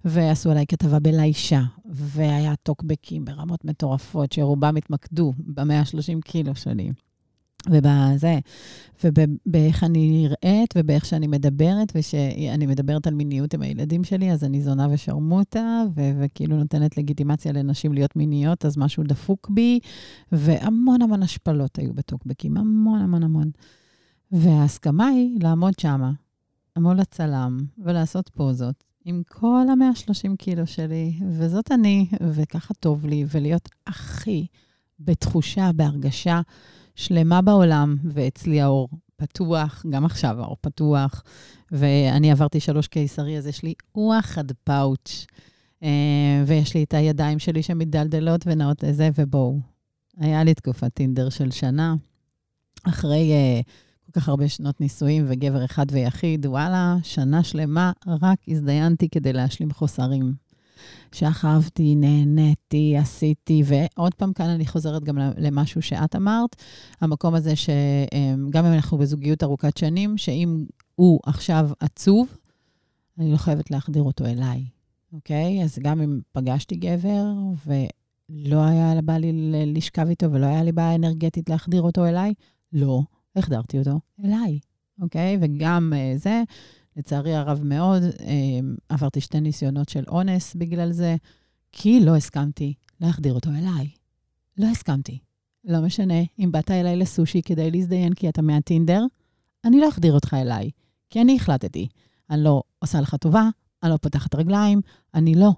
ועשו 0.05 0.51
עליי 0.51 0.65
כתבה 0.67 0.99
בלישה, 0.99 1.61
והיה 1.85 2.53
טוקבקים 2.63 3.25
ברמות 3.25 3.65
מטורפות, 3.65 4.31
שרובם 4.31 4.75
התמקדו 4.77 5.33
ב-130 5.37 6.21
קילו 6.25 6.55
שלי. 6.55 6.91
ובזה, 7.69 8.39
ובאיך 9.03 9.83
אני 9.83 10.09
נראית, 10.09 10.73
ובאיך 10.77 11.05
שאני 11.05 11.27
מדברת, 11.27 11.91
ושאני 11.95 12.65
מדברת 12.65 13.07
על 13.07 13.13
מיניות 13.13 13.53
עם 13.53 13.61
הילדים 13.61 14.03
שלי, 14.03 14.31
אז 14.31 14.43
אני 14.43 14.61
זונה 14.61 14.87
ושרמוטה, 14.91 15.83
ו- 15.95 16.11
וכאילו 16.19 16.57
נותנת 16.57 16.97
לגיטימציה 16.97 17.51
לנשים 17.51 17.93
להיות 17.93 18.15
מיניות, 18.15 18.65
אז 18.65 18.77
משהו 18.77 19.03
דפוק 19.03 19.49
בי, 19.49 19.79
והמון 20.31 21.01
המון 21.01 21.23
השפלות 21.23 21.79
היו 21.79 21.93
בטוקבקים, 21.93 22.57
המון 22.57 23.01
המון 23.01 23.23
המון. 23.23 23.51
וההסכמה 24.31 25.07
היא 25.07 25.39
לעמוד 25.43 25.79
שמה, 25.79 26.11
מול 26.77 26.99
הצלם, 26.99 27.57
ולעשות 27.77 28.29
פוזות 28.29 28.83
עם 29.05 29.21
כל 29.27 29.65
ה-130 29.69 30.35
קילו 30.37 30.67
שלי, 30.67 31.13
וזאת 31.31 31.71
אני, 31.71 32.07
וככה 32.21 32.73
טוב 32.73 33.05
לי, 33.05 33.25
ולהיות 33.31 33.69
הכי 33.87 34.45
בתחושה, 34.99 35.71
בהרגשה 35.75 36.41
שלמה 37.01 37.41
בעולם, 37.41 37.95
ואצלי 38.03 38.61
האור 38.61 38.89
פתוח, 39.15 39.85
גם 39.89 40.05
עכשיו 40.05 40.41
האור 40.41 40.57
פתוח, 40.61 41.23
ואני 41.71 42.31
עברתי 42.31 42.59
שלוש 42.59 42.87
קיסרי, 42.87 43.37
אז 43.37 43.47
יש 43.47 43.63
לי 43.63 43.73
וואחד 43.95 44.51
פאוץ', 44.63 45.25
אה, 45.83 46.43
ויש 46.45 46.73
לי 46.75 46.83
את 46.83 46.93
הידיים 46.93 47.39
שלי 47.39 47.63
שמדלדלות 47.63 48.41
ונעות 48.47 48.83
לזה, 48.83 49.09
ובואו. 49.15 49.59
היה 50.17 50.43
לי 50.43 50.53
תקופת 50.53 50.93
טינדר 50.93 51.29
של 51.29 51.51
שנה, 51.51 51.95
אחרי 52.83 53.31
uh, 53.31 53.63
כל 54.05 54.19
כך 54.19 54.29
הרבה 54.29 54.49
שנות 54.49 54.81
נישואים 54.81 55.25
וגבר 55.27 55.65
אחד 55.65 55.85
ויחיד, 55.91 56.45
וואלה, 56.45 56.95
שנה 57.03 57.43
שלמה 57.43 57.91
רק 58.07 58.39
הזדיינתי 58.47 59.09
כדי 59.09 59.33
להשלים 59.33 59.71
חוסרים. 59.71 60.33
שכבתי, 61.11 61.95
נהניתי, 61.95 62.97
עשיתי, 62.97 63.63
ועוד 63.65 64.15
פעם 64.15 64.33
כאן 64.33 64.49
אני 64.49 64.65
חוזרת 64.67 65.03
גם 65.03 65.17
למשהו 65.37 65.81
שאת 65.81 66.15
אמרת, 66.15 66.55
המקום 67.01 67.33
הזה 67.33 67.55
שגם 67.55 68.65
אם 68.65 68.73
אנחנו 68.73 68.97
בזוגיות 68.97 69.43
ארוכת 69.43 69.77
שנים, 69.77 70.17
שאם 70.17 70.65
הוא 70.95 71.19
עכשיו 71.25 71.69
עצוב, 71.79 72.37
אני 73.19 73.31
לא 73.31 73.37
חייבת 73.37 73.71
להחדיר 73.71 74.03
אותו 74.03 74.25
אליי, 74.25 74.65
אוקיי? 75.13 75.63
אז 75.63 75.79
גם 75.81 76.01
אם 76.01 76.19
פגשתי 76.31 76.75
גבר 76.75 77.25
ולא 77.65 78.63
היה 78.63 79.01
בא 79.01 79.17
לי 79.17 79.31
לשכב 79.65 80.07
איתו 80.07 80.31
ולא 80.31 80.45
היה 80.45 80.63
לי 80.63 80.71
בעיה 80.71 80.95
אנרגטית 80.95 81.49
להחדיר 81.49 81.81
אותו 81.81 82.05
אליי, 82.05 82.33
לא, 82.73 83.01
החדרתי 83.35 83.79
אותו 83.79 83.99
אליי, 84.25 84.59
אוקיי? 85.01 85.37
וגם 85.41 85.93
uh, 85.95 86.17
זה, 86.17 86.43
לצערי 86.97 87.35
הרב 87.35 87.63
מאוד, 87.63 88.03
uh, 88.03 88.23
עברתי 88.89 89.21
שתי 89.21 89.39
ניסיונות 89.39 89.89
של 89.89 90.03
אונס 90.07 90.55
בגלל 90.55 90.91
זה, 90.91 91.15
כי 91.71 91.99
לא 91.99 92.15
הסכמתי 92.15 92.73
להחדיר 93.01 93.33
אותו 93.33 93.49
אליי. 93.49 93.89
לא 94.57 94.67
הסכמתי. 94.67 95.19
לא 95.65 95.81
משנה, 95.81 96.19
אם 96.39 96.51
באת 96.51 96.71
אליי 96.71 96.95
לסושי 96.95 97.41
כדי 97.41 97.71
להזדיין 97.71 98.13
כי 98.13 98.29
אתה 98.29 98.41
מהטינדר, 98.41 99.05
אני 99.65 99.79
לא 99.79 99.89
אחדיר 99.89 100.13
אותך 100.13 100.33
אליי, 100.33 100.71
כי 101.09 101.21
אני 101.21 101.35
החלטתי. 101.35 101.87
אני 102.29 102.43
לא 102.43 102.63
עושה 102.79 103.01
לך 103.01 103.15
טובה, 103.15 103.49
אני 103.83 103.91
לא 103.91 103.97
פותחת 103.97 104.35
רגליים, 104.35 104.81
אני 105.13 105.35
לא. 105.35 105.51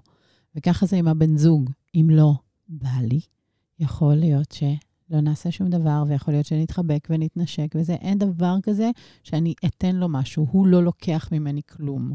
וככה 0.56 0.86
זה 0.86 0.96
עם 0.96 1.08
הבן 1.08 1.36
זוג. 1.36 1.70
אם 1.94 2.06
לא 2.10 2.32
בא 2.68 2.98
לי, 3.02 3.20
יכול 3.78 4.14
להיות 4.14 4.52
ש... 4.52 4.62
לא 5.10 5.20
נעשה 5.20 5.50
שום 5.50 5.70
דבר, 5.70 6.04
ויכול 6.08 6.34
להיות 6.34 6.46
שנתחבק 6.46 7.08
ונתנשק, 7.10 7.74
וזה, 7.74 7.94
אין 7.94 8.18
דבר 8.18 8.56
כזה 8.62 8.90
שאני 9.22 9.54
אתן 9.66 9.96
לו 9.96 10.08
משהו, 10.08 10.46
הוא 10.50 10.66
לא 10.66 10.84
לוקח 10.84 11.28
ממני 11.32 11.60
כלום. 11.62 12.12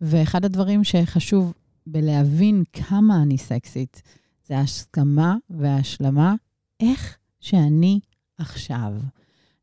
ואחד 0.00 0.44
הדברים 0.44 0.84
שחשוב 0.84 1.54
בלהבין 1.86 2.64
כמה 2.72 3.22
אני 3.22 3.38
סקסית, 3.38 4.02
זה 4.46 4.58
ההסכמה 4.58 5.36
וההשלמה, 5.50 6.34
איך 6.80 7.16
שאני 7.40 8.00
עכשיו. 8.38 8.92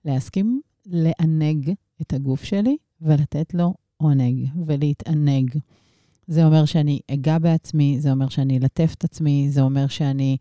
להסכים 0.06 0.62
לענג 0.86 1.74
את 2.02 2.14
הגוף 2.14 2.44
שלי 2.44 2.78
ולתת 3.02 3.54
לו 3.54 3.74
עונג 3.98 4.48
ולהתענג. 4.66 5.58
זה 6.28 6.46
אומר 6.46 6.66
שאני 6.66 7.00
אגע 7.12 7.38
בעצמי, 7.38 8.00
זה 8.00 8.12
אומר 8.12 8.30
שאני 8.30 8.58
אלטף 8.58 8.94
את 8.98 9.04
עצמי, 9.04 9.48
זה 9.50 9.62
אומר 9.62 9.88
שאני 9.88 10.38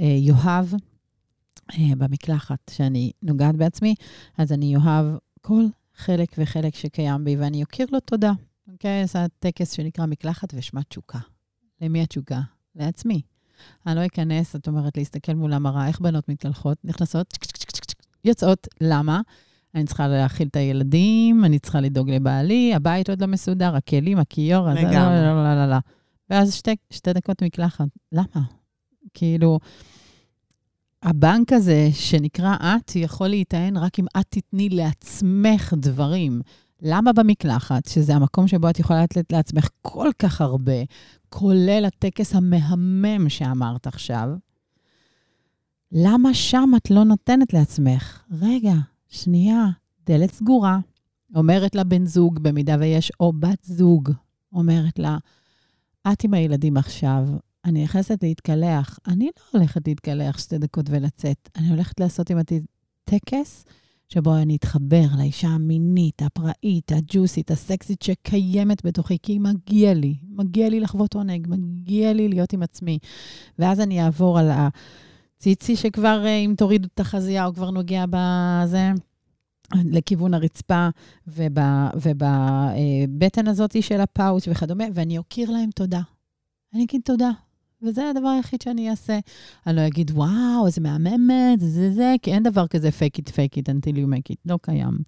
אה, 0.00 0.04
יאהב 0.04 0.74
אה, 0.74 0.78
במקלחת, 1.98 2.70
שאני 2.70 3.12
נוגעת 3.22 3.56
בעצמי, 3.56 3.94
אז 4.38 4.52
אני 4.52 4.76
אוהב 4.76 5.06
כל 5.40 5.64
חלק 5.96 6.28
וחלק 6.38 6.74
שקיים 6.74 7.24
בי, 7.24 7.36
ואני 7.36 7.62
אוקיר 7.62 7.86
לו 7.92 8.00
תודה. 8.00 8.32
אוקיי? 8.72 9.04
Okay, 9.04 9.06
זה 9.06 9.18
טקס 9.38 9.72
שנקרא 9.72 10.06
מקלחת 10.06 10.54
ושמה 10.54 10.82
תשוקה. 10.82 11.18
למי 11.80 12.02
התשוקה? 12.02 12.40
לעצמי. 12.74 13.22
אני 13.86 13.96
לא 13.96 14.06
אכנס, 14.06 14.56
את 14.56 14.68
אומרת, 14.68 14.96
להסתכל 14.96 15.34
מול 15.34 15.52
המראה, 15.52 15.88
איך 15.88 16.00
בנות 16.00 16.28
מתקלחות, 16.28 16.78
נכנסות, 16.84 17.38
יוצאות, 18.24 18.68
למה? 18.80 19.20
אני 19.74 19.84
צריכה 19.84 20.08
להאכיל 20.08 20.48
את 20.48 20.56
הילדים, 20.56 21.44
אני 21.44 21.58
צריכה 21.58 21.80
לדאוג 21.80 22.10
לבעלי, 22.10 22.74
הבית 22.74 23.10
עוד 23.10 23.20
לא 23.20 23.26
מסודר, 23.26 23.76
הכלים, 23.76 24.18
הכיור, 24.18 24.70
אז 24.70 24.76
לא. 24.76 24.90
לא, 24.90 25.34
לא, 25.34 25.54
לא, 25.54 25.70
לא. 25.70 25.76
ואז 26.30 26.54
שתי, 26.54 26.76
שתי 26.90 27.12
דקות 27.12 27.42
מקלחת. 27.42 27.88
למה? 28.12 28.44
כאילו, 29.14 29.58
הבנק 31.06 31.52
הזה 31.52 31.88
שנקרא 31.92 32.56
את, 32.56 32.96
יכול 32.96 33.28
להיטען 33.28 33.76
רק 33.76 33.98
אם 33.98 34.04
את 34.20 34.26
תתני 34.28 34.68
לעצמך 34.68 35.74
דברים. 35.76 36.40
למה 36.82 37.12
במקלחת, 37.12 37.86
שזה 37.86 38.14
המקום 38.14 38.48
שבו 38.48 38.70
את 38.70 38.78
יכולה 38.78 39.02
לתת 39.02 39.32
לעצמך 39.32 39.68
כל 39.82 40.08
כך 40.18 40.40
הרבה, 40.40 40.72
כולל 41.28 41.84
הטקס 41.86 42.34
המהמם 42.34 43.28
שאמרת 43.28 43.86
עכשיו, 43.86 44.28
למה 45.92 46.34
שם 46.34 46.70
את 46.76 46.90
לא 46.90 47.04
נותנת 47.04 47.52
לעצמך? 47.52 48.22
רגע, 48.40 48.74
שנייה, 49.08 49.66
דלת 50.06 50.32
סגורה. 50.32 50.78
אומרת 51.34 51.74
לה 51.74 51.84
בן 51.84 52.06
זוג, 52.06 52.38
במידה 52.38 52.76
ויש, 52.80 53.12
או 53.20 53.32
בת 53.32 53.62
זוג, 53.62 54.10
אומרת 54.52 54.98
לה, 54.98 55.18
את 56.12 56.24
עם 56.24 56.34
הילדים 56.34 56.76
עכשיו, 56.76 57.28
אני 57.66 57.84
נכנסת 57.84 58.22
להתקלח. 58.22 58.98
אני 59.06 59.24
לא 59.24 59.58
הולכת 59.58 59.88
להתקלח 59.88 60.38
שתי 60.38 60.58
דקות 60.58 60.86
ולצאת. 60.90 61.48
אני 61.56 61.68
הולכת 61.68 62.00
לעשות 62.00 62.30
עם 62.30 62.38
עתיד 62.38 62.66
טקס 63.04 63.64
שבו 64.08 64.36
אני 64.36 64.56
אתחבר 64.56 65.04
לאישה 65.18 65.48
המינית, 65.48 66.22
הפראית, 66.22 66.92
הג'וסית, 66.92 67.50
הסקסית 67.50 68.02
שקיימת 68.02 68.84
בתוכי, 68.84 69.18
כי 69.22 69.38
מגיע 69.38 69.94
לי, 69.94 70.14
מגיע 70.28 70.68
לי 70.68 70.80
לחוות 70.80 71.14
עונג, 71.14 71.46
מגיע 71.48 72.12
לי 72.12 72.28
להיות 72.28 72.52
עם 72.52 72.62
עצמי. 72.62 72.98
ואז 73.58 73.80
אני 73.80 74.04
אעבור 74.04 74.38
על 74.38 74.50
הציצי 74.50 75.76
שכבר, 75.76 76.22
אה, 76.26 76.36
אם 76.36 76.54
תורידו 76.56 76.88
את 76.94 77.00
החזייה, 77.00 77.44
הוא 77.44 77.54
כבר 77.54 77.70
נוגע 77.70 78.04
בזה. 78.10 78.90
לכיוון 79.74 80.34
הרצפה 80.34 80.88
ובבטן 81.96 83.48
הזאת 83.48 83.82
של 83.82 84.00
הפאוץ' 84.00 84.48
וכדומה, 84.48 84.84
ואני 84.94 85.18
אוקיר 85.18 85.50
להם 85.50 85.70
תודה. 85.70 86.00
אני 86.74 86.84
אגיד 86.84 87.00
תודה, 87.04 87.30
וזה 87.82 88.10
הדבר 88.10 88.28
היחיד 88.28 88.62
שאני 88.62 88.90
אעשה. 88.90 89.18
אני 89.66 89.76
לא 89.76 89.86
אגיד, 89.86 90.10
וואו, 90.10 90.66
איזה 90.66 90.80
מהממת, 90.80 91.60
זה 91.60 91.92
זה, 91.92 92.14
כי 92.22 92.32
אין 92.32 92.42
דבר 92.42 92.66
כזה 92.66 92.88
fake 92.88 93.20
it, 93.20 93.28
fake 93.28 93.58
it 93.58 93.68
until 93.68 93.96
you 93.96 94.06
make 94.06 94.32
it, 94.32 94.36
לא 94.46 94.58
קיים. 94.62 94.98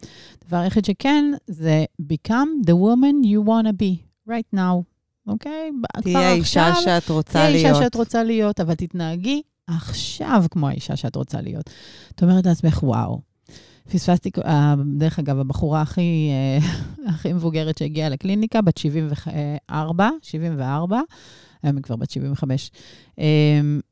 הדבר 0.42 0.56
היחיד 0.56 0.84
שכן, 0.84 1.24
זה 1.46 1.84
become 2.02 2.66
the 2.66 2.74
woman 2.74 3.26
you 3.26 3.48
want 3.48 3.66
to 3.66 3.72
be, 3.82 4.02
right 4.28 4.56
now, 4.56 4.82
אוקיי? 5.26 5.70
תהיה 6.02 6.30
האישה 6.30 6.74
שאת 6.74 7.08
רוצה 7.08 7.32
תהיה 7.32 7.50
להיות. 7.50 7.66
האישה 7.66 7.84
שאת 7.84 7.94
רוצה 7.94 8.24
להיות, 8.24 8.60
אבל 8.60 8.74
תתנהגי 8.74 9.42
עכשיו 9.66 10.44
כמו 10.50 10.68
האישה 10.68 10.96
שאת 10.96 11.16
רוצה 11.16 11.40
להיות. 11.40 11.70
את 12.14 12.22
אומרת 12.22 12.46
לעצמך, 12.46 12.82
וואו. 12.82 13.20
פספסתי, 13.92 14.30
אה, 14.44 14.74
דרך 14.96 15.18
אגב, 15.18 15.38
הבחורה 15.38 15.82
הכי, 15.82 16.30
אה, 16.30 16.68
הכי 17.10 17.32
מבוגרת 17.32 17.78
שהגיעה 17.78 18.08
לקליניקה, 18.08 18.62
בת 18.62 18.76
74, 18.76 20.10
74, 20.22 21.00
היום 21.62 21.76
היא 21.76 21.82
כבר 21.82 21.96
בת 21.96 22.10
75, 22.10 22.70
אה, 23.18 23.24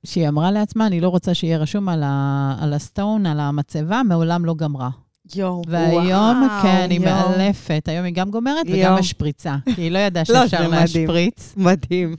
שהיא 0.04 0.28
אמרה 0.28 0.50
לעצמה, 0.50 0.86
אני 0.86 1.00
לא 1.00 1.08
רוצה 1.08 1.34
שיהיה 1.34 1.58
רשום 1.58 1.88
על, 1.88 2.02
ה, 2.02 2.56
על 2.60 2.72
הסטון, 2.72 3.26
על 3.26 3.40
המצבה, 3.40 4.02
מעולם 4.08 4.44
לא 4.44 4.54
גמרה. 4.54 4.90
יואו, 5.34 5.62
והיום, 5.68 6.42
וואו, 6.42 6.62
כן, 6.62 6.86
היא 6.90 7.00
יואו. 7.00 7.28
מאלפת. 7.28 7.88
היום 7.88 8.04
היא 8.04 8.14
גם 8.14 8.30
גומרת 8.30 8.66
וגם 8.66 8.76
יואו. 8.76 8.98
משפריצה, 8.98 9.56
כי 9.74 9.82
היא 9.82 9.90
לא 9.90 9.98
ידעה 9.98 10.22
לא, 10.28 10.42
שאפשר 10.42 10.58
מדהים. 10.58 10.80
להשפריץ. 10.80 11.54
מדהים. 11.56 12.16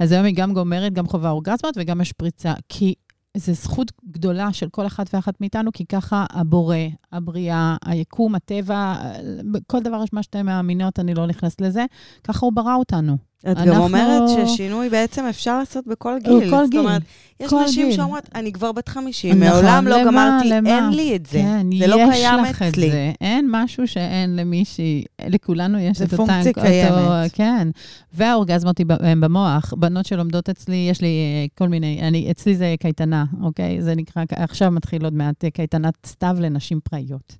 אז 0.00 0.12
היום 0.12 0.24
היא 0.24 0.34
גם 0.34 0.54
גומרת, 0.54 0.92
גם 0.92 1.06
חווה 1.06 1.30
אורגזמות 1.30 1.74
וגם 1.76 2.00
משפריצה. 2.00 2.52
כי 2.68 2.94
זו 3.36 3.52
זכות 3.52 3.92
גדולה 4.10 4.52
של 4.52 4.68
כל 4.68 4.86
אחת 4.86 5.14
ואחת 5.14 5.40
מאיתנו, 5.40 5.72
כי 5.72 5.86
ככה 5.86 6.26
הבורא, 6.30 6.76
הבריאה, 7.12 7.76
היקום, 7.84 8.34
הטבע, 8.34 8.94
כל 9.66 9.82
דבר 9.82 10.02
מה 10.12 10.22
שאתן 10.22 10.46
מאמינות, 10.46 10.98
אני 10.98 11.14
לא 11.14 11.26
נכנסת 11.26 11.60
לזה, 11.60 11.84
ככה 12.24 12.46
הוא 12.46 12.52
ברא 12.52 12.74
אותנו. 12.74 13.16
את 13.50 13.56
גם 13.66 13.76
אומרת 13.80 14.22
ששינוי 14.28 14.88
בעצם 14.88 15.24
אפשר 15.24 15.58
לעשות 15.58 15.86
בכל 15.86 16.14
גיל. 16.24 16.50
כל 16.50 16.62
זאת 16.62 16.70
גיל. 16.70 16.80
אומרת, 16.80 17.02
יש 17.40 17.52
נשים 17.52 17.86
גיל. 17.86 17.96
שאומרות, 17.96 18.24
אני 18.34 18.52
כבר 18.52 18.72
בת 18.72 18.88
50, 18.88 19.42
נכון, 19.42 19.48
מעולם 19.62 19.88
לא 19.88 19.96
למה? 20.02 20.10
גמרתי, 20.10 20.48
למה? 20.48 20.76
אין 20.76 20.88
לי 20.90 21.16
את 21.16 21.26
זה. 21.26 21.38
כן, 21.38 21.66
זה 21.78 21.86
לא 21.86 21.96
יש 21.96 22.08
קיים 22.14 22.44
לך 22.44 22.62
את 22.62 22.68
אצלי. 22.68 22.90
זה. 22.90 23.12
אין 23.20 23.46
משהו 23.50 23.88
שאין 23.88 24.36
למישהי, 24.36 25.04
לכולנו 25.28 25.78
יש 25.78 25.98
זה 25.98 26.04
את 26.04 26.12
אותה... 26.12 26.16
פונקציה 26.26 26.50
אותו- 26.50 26.60
קיימת. 26.60 27.32
כן. 27.32 27.68
והאורגזמות 28.12 28.76
הם 29.00 29.20
במוח. 29.20 29.74
בנות 29.76 30.06
שלומדות 30.06 30.48
אצלי, 30.48 30.86
יש 30.90 31.00
לי 31.00 31.06
אה, 31.08 31.46
כל 31.58 31.68
מיני, 31.68 31.98
אני, 32.02 32.30
אצלי 32.30 32.56
זה 32.56 32.74
קייטנה, 32.80 33.24
אוקיי? 33.42 33.82
זה 33.82 33.94
נקרא, 33.94 34.24
עכשיו 34.32 34.70
מתחיל 34.70 35.04
עוד 35.04 35.14
מעט 35.14 35.44
אה, 35.44 35.50
קייטנת 35.50 35.94
סתיו 36.06 36.36
לנשים 36.40 36.80
פראיות. 36.90 37.36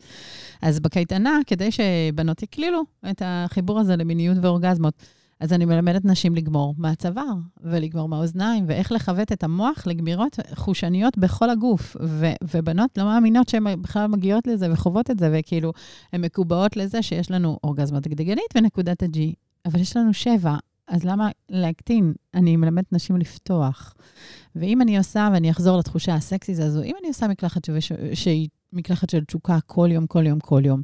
אז 0.63 0.81
בקייטנה, 0.81 1.39
כדי 1.47 1.69
שבנות 1.71 2.43
יקלילו 2.43 2.83
את 3.11 3.23
החיבור 3.25 3.81
הזה 3.81 3.97
למיניות 3.97 4.37
ואורגזמות, 4.41 4.95
אז 5.41 5.53
אני 5.53 5.65
מלמדת 5.65 6.05
נשים 6.05 6.35
לגמור 6.35 6.75
מהצוואר, 6.79 7.35
ולגמור 7.61 8.09
מהאוזניים, 8.09 8.65
ואיך 8.69 8.93
לכוות 8.93 9.33
את 9.33 9.45
המוח 9.45 9.87
לגמירות 9.87 10.39
חושניות 10.55 11.19
בכל 11.19 11.51
הגוף. 11.51 11.97
ו- 12.03 12.33
ובנות 12.43 12.99
לא 12.99 13.05
מאמינות 13.05 13.49
שהן 13.49 13.83
בכלל 13.83 14.07
מגיעות 14.07 14.47
לזה 14.47 14.73
וחוות 14.73 15.11
את 15.11 15.19
זה, 15.19 15.31
וכאילו, 15.33 15.73
הן 16.13 16.21
מקובעות 16.21 16.77
לזה 16.77 17.03
שיש 17.03 17.31
לנו 17.31 17.59
אורגזמה 17.65 18.01
דגדגנית 18.01 18.55
ונקודת 18.55 19.03
ה-G, 19.03 19.19
אבל 19.67 19.81
יש 19.81 19.97
לנו 19.97 20.15
שבע, 20.15 20.57
אז 20.89 21.05
למה 21.05 21.31
להקטין? 21.51 22.13
אני 22.35 22.57
מלמדת 22.57 22.93
נשים 22.93 23.17
לפתוח. 23.17 23.95
ואם 24.57 24.83
אני 24.83 24.99
עושה, 24.99 25.29
ואני 25.33 25.51
אחזור 25.51 25.79
לתחושה 25.79 26.15
הסקסית 26.15 26.59
הזו, 26.59 26.83
אם 26.83 26.95
אני 27.01 27.09
עושה 27.09 27.29
מקלחת 27.29 27.69
שהיא 28.15 28.49
מקלחת 28.77 29.11
של 29.11 29.25
תשוקה 29.25 29.59
כל 29.67 29.89
יום, 29.93 30.07
כל 30.07 30.27
יום, 30.27 30.41
כל 30.41 30.63
יום, 30.65 30.83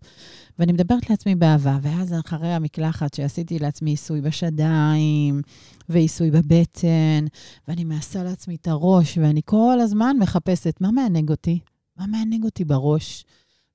ואני 0.59 0.73
מדברת 0.73 1.11
לעצמי 1.11 1.35
באהבה, 1.35 1.79
ואז 1.83 2.15
אחרי 2.15 2.53
המקלחת 2.53 3.15
שעשיתי 3.15 3.59
לעצמי 3.59 3.91
עיסוי 3.91 4.21
בשדיים, 4.21 5.43
ועיסוי 5.89 6.31
בבטן, 6.31 7.25
ואני 7.69 7.85
מעשה 7.85 8.23
לעצמי 8.23 8.55
את 8.55 8.69
הראש, 8.69 9.19
ואני 9.19 9.41
כל 9.45 9.79
הזמן 9.81 10.17
מחפשת 10.21 10.81
מה 10.81 10.91
מענג 10.91 11.31
אותי, 11.31 11.59
מה 11.97 12.07
מענג 12.07 12.45
אותי 12.45 12.65
בראש, 12.65 13.25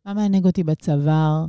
מה 0.05 0.13
מענג 0.13 0.45
אותי 0.45 0.63
בצוואר, 0.63 1.45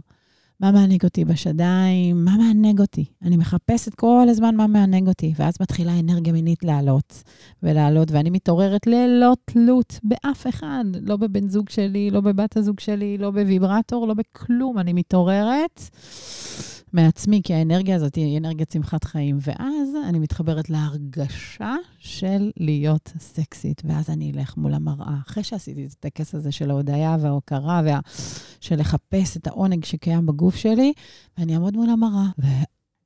מה 0.60 0.72
מענג 0.72 1.04
אותי 1.04 1.24
בשדיים, 1.24 2.24
מה 2.24 2.36
מענג 2.36 2.80
אותי. 2.80 3.04
אני 3.22 3.36
מחפשת 3.36 3.94
כל 3.94 4.26
הזמן 4.28 4.56
מה 4.56 4.66
מענג 4.66 5.08
אותי, 5.08 5.32
ואז 5.36 5.54
מתחילה 5.60 6.00
אנרגיה 6.00 6.32
מינית 6.32 6.64
לעלות 6.64 7.22
ולעלות, 7.62 8.10
ואני 8.10 8.30
מתעוררת 8.30 8.86
ללא 8.86 9.32
תלות 9.44 10.00
באף 10.02 10.46
אחד, 10.46 10.84
לא 11.02 11.16
בבן 11.16 11.48
זוג 11.48 11.68
שלי, 11.68 12.10
לא 12.10 12.20
בבת 12.20 12.56
הזוג 12.56 12.80
שלי, 12.80 13.18
לא 13.18 13.30
בוויברטור, 13.30 14.08
לא 14.08 14.14
בכלום. 14.14 14.78
אני 14.78 14.92
מתעוררת 14.92 15.80
מעצמי, 16.92 17.40
כי 17.44 17.54
האנרגיה 17.54 17.96
הזאת 17.96 18.14
היא 18.14 18.38
אנרגיית 18.38 18.70
שמחת 18.70 19.04
חיים. 19.04 19.38
ואז 19.40 19.88
אני 20.08 20.18
מתחברת 20.18 20.70
להרגשה 20.70 21.74
של 21.98 22.50
להיות 22.56 23.12
סקסית, 23.18 23.82
ואז 23.84 24.10
אני 24.10 24.32
אלך 24.32 24.56
מול 24.56 24.74
המראה. 24.74 25.14
אחרי 25.28 25.42
שעשיתי 25.42 25.86
את 25.86 25.92
הטקס 25.92 26.34
הזה 26.34 26.52
של 26.52 26.70
ההודיה 26.70 27.16
וההוקרה, 27.20 27.80
וה... 27.84 28.00
של 28.60 28.80
לחפש 28.80 29.36
את 29.36 29.46
העונג 29.46 29.84
שקיים 29.84 30.26
בגוף 30.26 30.56
שלי, 30.56 30.92
ואני 31.38 31.54
אעמוד 31.54 31.76
מול 31.76 31.90
המראה, 31.90 32.26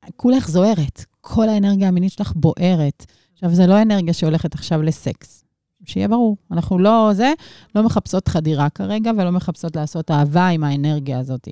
וכולך 0.09 0.49
זוהרת. 0.49 1.05
כל 1.21 1.49
האנרגיה 1.49 1.87
המינית 1.87 2.11
שלך 2.11 2.33
בוערת. 2.35 3.05
עכשיו, 3.33 3.55
זה 3.55 3.67
לא 3.67 3.81
אנרגיה 3.81 4.13
שהולכת 4.13 4.53
עכשיו 4.53 4.81
לסקס. 4.81 5.43
שיהיה 5.85 6.07
ברור, 6.07 6.37
אנחנו 6.51 6.79
לא 6.79 7.09
זה, 7.13 7.33
לא 7.75 7.83
מחפשות 7.83 8.27
חדירה 8.27 8.69
כרגע 8.69 9.11
ולא 9.17 9.31
מחפשות 9.31 9.75
לעשות 9.75 10.11
אהבה 10.11 10.47
עם 10.47 10.63
האנרגיה 10.63 11.19
הזאת. 11.19 11.47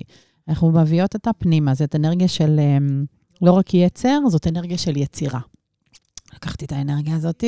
אנחנו 0.48 0.70
מביאות 0.70 1.14
אותה 1.14 1.32
פנימה, 1.32 1.74
זאת 1.74 1.96
אנרגיה 1.96 2.28
של 2.28 2.60
אמ, 2.60 3.04
לא 3.42 3.52
רק 3.52 3.74
יצר, 3.74 4.18
זאת 4.28 4.46
אנרגיה 4.46 4.78
של 4.78 4.96
יצירה. 4.96 5.40
לקחתי 6.34 6.64
את 6.64 6.72
האנרגיה 6.72 7.16
הזאת, 7.16 7.44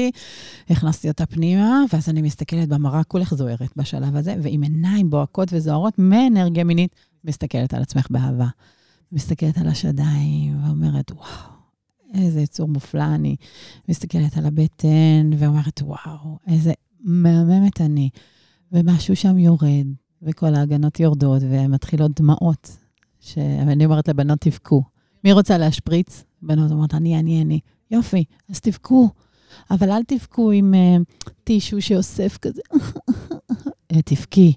הכנסתי 0.70 1.08
אותה 1.08 1.26
פנימה, 1.26 1.84
ואז 1.92 2.08
אני 2.08 2.22
מסתכלת 2.22 2.68
במראה, 2.68 3.04
כולך 3.04 3.34
זוהרת 3.34 3.76
בשלב 3.76 4.16
הזה, 4.16 4.36
ועם 4.42 4.62
עיניים 4.62 5.10
בוהקות 5.10 5.48
וזוהרות 5.52 5.94
מאנרגיה 5.98 6.64
מינית, 6.64 6.94
מסתכלת 7.24 7.74
על 7.74 7.82
עצמך 7.82 8.06
באהבה. 8.10 8.48
מסתכלת 9.12 9.58
על 9.58 9.68
השדיים 9.68 10.64
ואומרת, 10.64 11.12
וואו, 11.12 11.54
איזה 12.14 12.40
יצור 12.40 12.68
מופלא 12.68 13.04
אני. 13.04 13.36
מסתכלת 13.88 14.36
על 14.36 14.46
הבטן 14.46 15.30
ואומרת, 15.38 15.82
וואו, 15.82 16.38
איזה 16.46 16.72
מהממת 17.00 17.80
אני. 17.80 18.10
ומשהו 18.72 19.16
שם 19.16 19.38
יורד, 19.38 19.86
וכל 20.22 20.54
ההגנות 20.54 21.00
יורדות, 21.00 21.42
ומתחילות 21.50 22.20
דמעות 22.20 22.83
שאני 23.24 23.84
אומרת 23.84 24.08
לבנות, 24.08 24.40
תבכו. 24.40 24.82
מי 25.24 25.32
רוצה 25.32 25.58
להשפריץ? 25.58 26.24
בנות 26.42 26.70
אומרות, 26.70 26.94
אני, 26.94 27.18
אני, 27.18 27.42
אני. 27.42 27.60
יופי, 27.90 28.24
אז 28.50 28.60
תבכו. 28.60 29.10
אבל 29.70 29.90
אל 29.90 30.02
תבכו 30.02 30.50
עם 30.50 30.74
uh, 30.74 31.30
טישו 31.44 31.82
שאוסף 31.82 32.36
כזה. 32.36 32.62
תבכי 34.04 34.52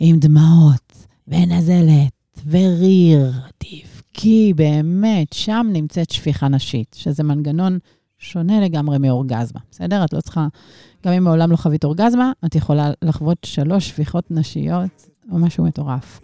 עם 0.00 0.18
דמעות, 0.18 1.06
ונזלת, 1.28 2.12
וריר. 2.46 3.32
תבכי, 3.58 4.52
באמת. 4.56 5.32
שם 5.32 5.66
נמצאת 5.72 6.10
שפיכה 6.10 6.48
נשית, 6.48 6.96
שזה 6.98 7.22
מנגנון 7.22 7.78
שונה 8.18 8.60
לגמרי 8.60 8.98
מאורגזמה, 8.98 9.60
בסדר? 9.70 10.04
את 10.04 10.12
לא 10.12 10.20
צריכה, 10.20 10.46
גם 11.06 11.12
אם 11.12 11.24
מעולם 11.24 11.50
לא 11.50 11.56
חווית 11.56 11.84
אורגזמה, 11.84 12.32
את 12.46 12.54
יכולה 12.54 12.90
לחוות 13.02 13.38
שלוש 13.44 13.88
שפיכות 13.88 14.30
נשיות, 14.30 15.08
או 15.32 15.38
משהו 15.38 15.64
מטורף. 15.64 16.20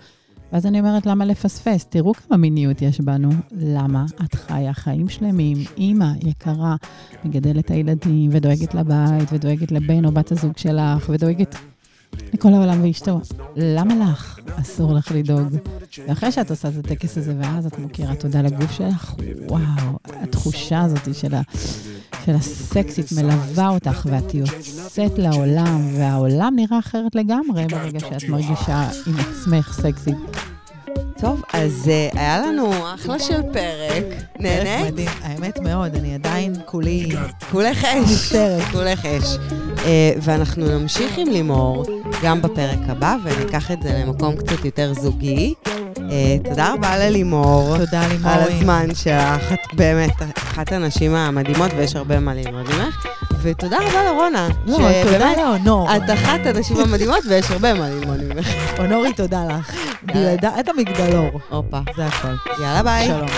ואז 0.53 0.67
אני 0.67 0.81
אומרת, 0.81 1.07
למה 1.07 1.25
לפספס? 1.25 1.87
תראו 1.89 2.15
כמה 2.15 2.37
מיניות 2.37 2.83
יש 2.83 3.01
בנו. 3.01 3.31
למה? 3.53 4.07
את 4.25 4.35
חיה 4.35 4.73
חיים 4.75 5.09
שלמים, 5.09 5.57
אימא 5.77 6.09
יקרה, 6.27 6.77
מגדלת 7.25 7.65
את 7.65 7.71
הילדים, 7.71 8.31
ודואגת 8.33 8.75
לבית, 8.75 9.33
ודואגת 9.33 9.73
לבן 9.73 10.05
או 10.05 10.13
בת 10.13 10.33
הזוג 10.33 10.59
שלך, 10.59 11.09
ודואגת 11.09 11.57
לכל 12.33 12.55
העולם 12.55 12.85
ואשתו. 12.85 13.21
למה 13.57 13.95
לך 13.97 14.39
אסור 14.61 14.93
לך 14.95 15.13
לדאוג? 15.15 15.57
ואחרי 16.09 16.33
שאת 16.33 16.51
עושה 16.51 16.69
את 16.69 16.75
הטקס 16.77 17.19
הזה, 17.19 17.35
ואז 17.39 17.67
את 17.67 17.79
מכירה 17.79 18.15
תודה 18.15 18.43
לגוף 18.43 18.73
שלך, 18.73 19.15
וואו, 19.49 19.99
התחושה 20.05 20.81
הזאת 20.81 21.15
של, 21.15 21.35
ה, 21.35 21.43
של 22.27 22.35
הסקסית 22.35 23.13
מלווה 23.13 23.69
אותך, 23.69 24.07
ואת 24.11 24.35
יוצאת 24.35 25.19
לעולם, 25.19 25.89
והעולם 25.99 26.53
נראה 26.57 26.79
אחרת 26.79 27.15
לגמרי 27.15 27.67
ברגע 27.67 28.01
שאת 28.01 28.29
מרגישה 28.29 28.89
עם 29.07 29.15
עצמך 29.19 29.73
סקסית. 29.83 30.17
טוב, 31.21 31.43
אז 31.53 31.73
uh, 31.85 32.19
היה 32.19 32.39
לנו 32.39 32.95
אחלה 32.95 33.19
של 33.19 33.43
פרק. 33.53 34.05
נהנית? 34.39 34.67
פרק 34.67 34.93
מדהים, 34.93 35.09
האמת 35.23 35.59
מאוד, 35.59 35.95
אני 35.95 36.15
עדיין 36.15 36.55
כולי... 36.65 37.09
כולך 37.51 37.85
אש. 37.85 38.33
כולך 38.73 39.07
אש. 39.07 39.37
Uh, 39.77 39.81
ואנחנו 40.23 40.79
נמשיך 40.79 41.19
עם 41.19 41.29
לימור 41.29 41.85
גם 42.23 42.43
בפרק 42.43 42.79
הבא, 42.89 43.17
וניקח 43.25 43.71
את 43.71 43.83
זה 43.83 44.03
למקום 44.05 44.37
קצת 44.37 44.65
יותר 44.65 44.95
זוגי. 44.95 45.55
Uh, 46.09 46.49
תודה 46.49 46.73
רבה 46.73 46.99
ללימור. 46.99 47.77
תודה 47.79 48.07
לימורי. 48.09 48.35
על 48.35 48.41
הזמן 48.41 48.87
שלך. 48.95 49.53
את 49.53 49.75
באמת 49.75 50.11
אחת 50.39 50.73
הנשים 50.73 51.15
המדהימות, 51.15 51.71
ויש 51.77 51.97
הרבה 51.97 52.21
מה 52.21 52.35
ללמוד 52.35 52.63
ממך. 52.63 53.07
ותודה 53.43 53.77
רבה 53.77 54.05
לרונה. 54.05 54.49
לא, 54.67 54.79
תודה 55.03 55.31
לאונור. 55.37 55.97
את 55.97 56.03
אחת 56.15 56.41
הנשים 56.45 56.77
המדהימות, 56.77 57.21
ויש 57.29 57.51
הרבה 57.51 57.75
מה 57.75 57.89
ללמוד 57.89 58.23
ממך. 58.23 58.49
אונורי, 58.79 59.13
תודה 59.13 59.45
לך. 59.45 59.73
בלעדה 60.03 60.51
את 60.61 60.69
המגדלור. 60.69 61.41
הופה. 61.49 61.79
זה 61.97 62.07
הכל. 62.07 62.63
יאללה 62.63 62.83
ביי. 62.83 63.07
שלום. 63.07 63.29